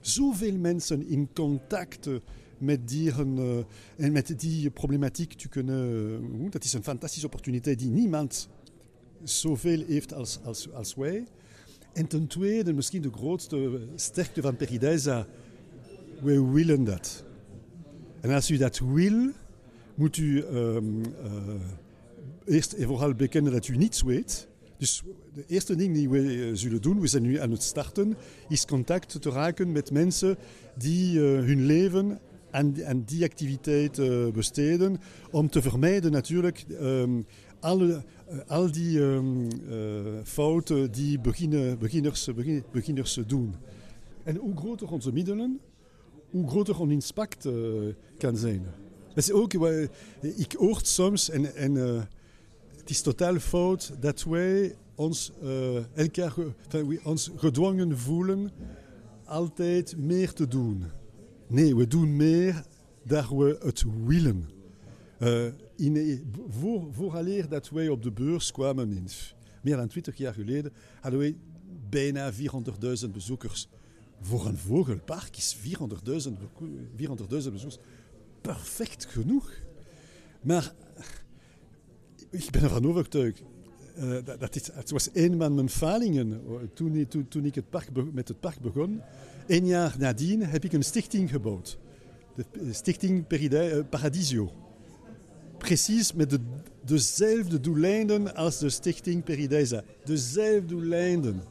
zoveel 0.00 0.58
mensen 0.58 1.08
in 1.08 1.28
contact 1.34 2.08
met 2.58 2.88
dieren 2.88 3.64
en 3.96 4.12
met 4.12 4.40
die 4.40 4.70
problematiek 4.70 5.32
te 5.32 5.48
kunnen. 5.48 6.50
dat 6.50 6.64
is 6.64 6.72
een 6.72 6.82
fantastische 6.82 7.26
opportuniteit 7.26 7.78
die 7.78 7.90
niemand 7.90 8.48
zoveel 9.22 9.84
heeft 9.86 10.14
als, 10.14 10.38
als, 10.44 10.72
als 10.72 10.94
wij. 10.94 11.24
En 11.92 12.06
ten 12.06 12.26
tweede, 12.26 12.72
misschien 12.72 13.02
de 13.02 13.12
grootste 13.12 13.80
sterkte 13.94 14.42
van 14.42 14.56
Peridaisa 14.56 15.26
we 16.22 16.50
willen 16.52 16.84
dat. 16.84 17.24
En 18.20 18.30
als 18.30 18.50
u 18.50 18.56
dat 18.56 18.78
wil, 18.78 19.30
moet 19.94 20.16
u 20.16 20.44
um, 20.44 21.00
uh, 21.00 21.04
eerst 22.44 22.72
en 22.72 22.86
vooral 22.86 23.14
bekennen 23.14 23.52
dat 23.52 23.68
u 23.68 23.76
niets 23.76 24.02
weet. 24.02 24.48
Dus 24.78 25.02
de 25.34 25.44
eerste 25.46 25.76
ding 25.76 25.94
die 25.94 26.08
we 26.08 26.18
uh, 26.18 26.50
zullen 26.52 26.82
doen, 26.82 27.00
we 27.00 27.06
zijn 27.06 27.22
nu 27.22 27.40
aan 27.40 27.50
het 27.50 27.62
starten, 27.62 28.16
is 28.48 28.66
contact 28.66 29.22
te 29.22 29.30
raken 29.30 29.72
met 29.72 29.90
mensen 29.90 30.36
die 30.74 31.18
uh, 31.18 31.22
hun 31.22 31.66
leven 31.66 32.18
aan, 32.50 33.02
die 33.06 33.24
activiteit 33.24 34.00
besteden. 34.32 34.98
Om 35.30 35.48
te 35.50 35.62
vermijden 35.62 36.12
natuurlijk 36.12 36.64
um, 36.80 37.26
alle, 37.60 38.04
al 38.46 38.70
die 38.72 38.98
um, 39.00 39.48
fouten 40.24 40.92
die 40.92 41.18
beginnen, 41.18 41.78
beginners, 41.78 42.28
beginners 42.72 43.18
doen. 43.26 43.54
En 44.22 44.36
hoe 44.36 44.56
groter 44.56 44.90
onze 44.90 45.12
middelen, 45.12 45.60
hoe 46.30 46.48
groter 46.48 46.80
ons 46.80 47.08
impact 47.08 47.44
uh, 47.44 47.94
kan 48.18 48.36
zijn. 48.36 48.66
Dat 49.08 49.24
is 49.24 49.32
ook, 49.32 49.52
uh, 49.52 49.82
ik 50.20 50.52
hoor 50.52 50.80
soms, 50.82 51.30
en, 51.30 51.74
uh, 51.74 52.02
het 52.76 52.90
is 52.90 53.00
totaal 53.00 53.38
fout, 53.38 53.92
dat 54.00 54.22
wij 54.22 54.74
ons, 54.94 55.32
elkaar, 55.94 56.34
we 56.70 57.00
ons 57.04 57.30
gedwongen 57.36 57.98
voelen 57.98 58.50
altijd 59.24 59.96
meer 59.96 60.32
te 60.32 60.48
doen. 60.48 60.84
Nee, 61.46 61.76
we 61.76 61.86
doen 61.86 62.16
meer 62.16 62.64
dat 63.04 63.28
we 63.28 63.58
het 63.60 63.84
willen. 64.04 64.48
in, 65.76 66.22
voor, 66.48 66.88
vooraleer 66.92 67.48
dat 67.48 67.68
wij 67.68 67.88
op 67.88 68.02
de 68.02 68.12
beurs 68.12 68.52
kwamen, 68.52 68.92
in, 68.92 69.08
meer 69.62 69.76
dan 69.76 69.88
20 69.88 70.16
jaar 70.16 70.34
geleden, 70.34 70.72
hadden 71.00 71.20
wij 71.20 71.36
bijna 71.88 72.32
400.000 72.32 73.10
bezoekers. 73.12 73.68
Voor 74.26 74.46
een 74.46 74.58
vogelpark 74.58 75.36
is 75.36 75.56
400.000 75.56 75.62
400 76.96 77.28
bezoekers 77.28 77.78
perfect 78.40 79.04
genoeg. 79.04 79.50
Maar 80.40 80.72
ik 82.30 82.50
ben 82.50 82.62
ervan 82.62 82.86
overtuigd. 82.86 83.42
Uh, 83.98 84.18
dat, 84.24 84.54
het 84.72 84.90
was 84.90 85.08
een 85.12 85.38
van 85.38 85.54
mijn 85.54 85.68
falingen 85.68 86.40
toen, 86.74 87.06
toen, 87.08 87.28
toen 87.28 87.44
ik 87.44 87.54
het 87.54 87.70
park 87.70 88.12
met 88.12 88.28
het 88.28 88.40
park 88.40 88.60
begon. 88.60 89.00
Een 89.46 89.66
jaar 89.66 89.94
nadien 89.98 90.42
heb 90.42 90.64
ik 90.64 90.72
een 90.72 90.82
stichting 90.82 91.30
gebouwd. 91.30 91.78
De 92.34 92.72
stichting 92.72 93.24
uh, 93.32 93.78
Paradisio. 93.90 94.52
Precies 95.58 96.12
met 96.12 96.30
de, 96.30 96.40
dezelfde 96.84 97.60
doeleinden 97.60 98.34
als 98.34 98.58
de 98.58 98.70
stichting 98.70 99.24
Perideisa. 99.24 99.82
Dezelfde 100.04 100.64
doeleinden. 100.64 101.42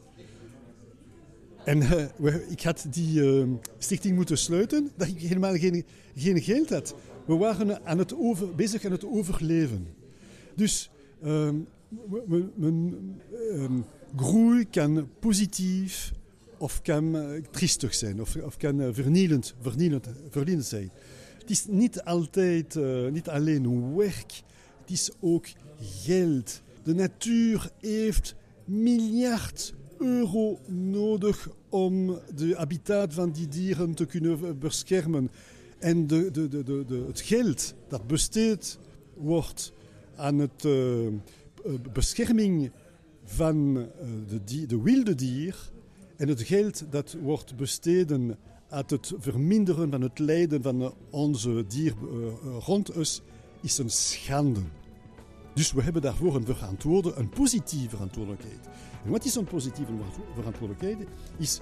En 1.66 1.82
uh, 1.82 2.50
ik 2.50 2.62
had 2.62 2.86
die 2.90 3.20
uh, 3.20 3.44
stichting 3.78 4.14
moeten 4.16 4.38
sluiten, 4.38 4.90
dat 4.96 5.08
ik 5.08 5.20
helemaal 5.20 5.56
geen, 5.56 5.84
geen 6.14 6.42
geld 6.42 6.70
had. 6.70 6.94
We 7.24 7.34
waren 7.34 7.84
aan 7.84 7.98
het 7.98 8.14
over, 8.14 8.54
bezig 8.54 8.84
aan 8.84 8.92
het 8.92 9.04
overleven. 9.04 9.86
Dus 10.54 10.90
mijn 12.54 13.84
groei 14.16 14.68
kan 14.70 15.08
positief 15.18 16.12
of 16.58 16.82
kan 16.82 17.16
triestig 17.50 17.94
zijn, 17.94 18.20
of, 18.20 18.36
of 18.36 18.56
kan 18.56 18.94
vernielend, 18.94 19.54
vernielend, 19.60 20.08
vernielend 20.30 20.66
zijn. 20.66 20.90
Het 21.38 21.50
is 21.50 21.66
niet 21.68 22.02
altijd, 22.02 22.74
niet 23.10 23.28
alleen 23.28 23.94
werk, 23.96 24.42
het 24.80 24.90
is 24.90 25.10
ook 25.20 25.46
geld. 25.80 26.62
De 26.82 26.94
natuur 26.94 27.70
heeft 27.80 28.34
miljard 28.64 29.74
euro 29.98 30.58
nodig 30.68 31.48
om 31.68 32.18
de 32.34 32.54
habitat 32.56 33.14
van 33.14 33.30
die 33.30 33.48
dieren 33.48 33.94
te 33.94 34.06
kunnen 34.06 34.58
beschermen. 34.58 35.30
En 35.78 36.06
de, 36.06 36.30
de, 36.30 36.48
de, 36.48 36.84
de, 36.84 37.04
het 37.06 37.20
geld 37.20 37.74
dat 37.88 38.06
besteed 38.06 38.78
wordt 39.14 39.72
aan 40.16 40.38
het 40.38 40.64
uh, 40.64 41.08
bescherming 41.92 42.70
van 43.24 43.88
de, 44.44 44.66
de 44.66 44.82
wilde 44.82 45.14
dier 45.14 45.70
en 46.16 46.28
het 46.28 46.42
geld 46.42 46.84
dat 46.90 47.16
wordt 47.22 47.56
besteden 47.56 48.38
aan 48.68 48.84
het 48.86 49.12
verminderen 49.18 49.90
van 49.90 50.00
het 50.00 50.18
lijden 50.18 50.62
van 50.62 50.94
onze 51.10 51.64
dier 51.66 51.94
rond 52.58 52.92
ons, 52.92 53.22
is 53.62 53.78
een 53.78 53.90
schande. 53.90 54.60
Dus 55.56 55.72
we 55.72 55.82
hebben 55.82 56.02
daarvoor 56.02 56.34
een 56.34 56.44
verantwoorde, 56.44 57.12
een 57.14 57.28
positieve 57.28 57.88
verantwoordelijkheid. 57.88 58.68
En 59.04 59.10
wat 59.10 59.24
is 59.24 59.34
een 59.34 59.44
positieve 59.44 59.92
verantwoordelijkheid? 60.34 61.08
Is 61.36 61.60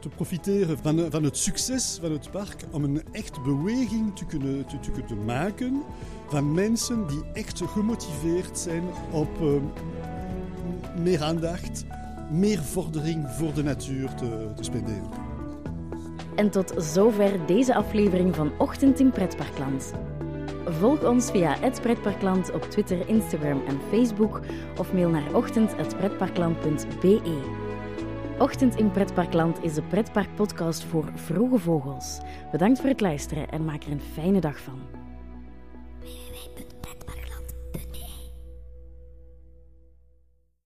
te 0.00 0.08
profiteren 0.08 0.78
van, 0.78 1.10
van 1.10 1.22
het 1.22 1.36
succes 1.36 1.98
van 2.00 2.12
het 2.12 2.30
park 2.30 2.64
om 2.70 2.84
een 2.84 3.02
echt 3.12 3.42
beweging 3.42 4.16
te 4.16 4.26
kunnen, 4.26 4.66
te, 4.66 4.78
te 4.80 4.90
kunnen 4.90 5.24
maken 5.24 5.82
van 6.28 6.54
mensen 6.54 7.06
die 7.06 7.22
echt 7.32 7.62
gemotiveerd 7.66 8.58
zijn 8.58 8.82
op 9.10 9.40
uh, 9.40 9.48
meer 11.02 11.22
aandacht, 11.22 11.84
meer 12.30 12.62
vordering 12.62 13.28
voor 13.28 13.54
de 13.54 13.62
natuur 13.62 14.14
te, 14.14 14.52
te 14.56 14.62
spenderen. 14.62 15.10
En 16.34 16.50
tot 16.50 16.74
zover 16.76 17.46
deze 17.46 17.74
aflevering 17.74 18.34
van 18.34 18.52
Ochtend 18.58 19.00
in 19.00 19.10
Pretparkland. 19.10 19.92
Volg 20.64 21.04
ons 21.04 21.30
via 21.30 21.58
het 21.58 21.80
Pretparkland 21.80 22.52
op 22.52 22.62
Twitter, 22.62 23.08
Instagram 23.08 23.62
en 23.66 23.80
Facebook 23.90 24.40
of 24.78 24.92
mail 24.92 25.08
naar 25.08 25.34
ochtend.pretparkland.be. 25.34 27.40
Ochtend 28.38 28.76
in 28.76 28.90
Pretparkland 28.90 29.62
is 29.62 29.74
de 29.74 29.82
pretparkpodcast 29.82 30.84
voor 30.84 31.10
vroege 31.14 31.58
vogels. 31.58 32.18
Bedankt 32.50 32.80
voor 32.80 32.88
het 32.88 33.00
luisteren 33.00 33.48
en 33.48 33.64
maak 33.64 33.82
er 33.82 33.92
een 33.92 34.00
fijne 34.00 34.40
dag 34.40 34.58
van. 34.58 34.99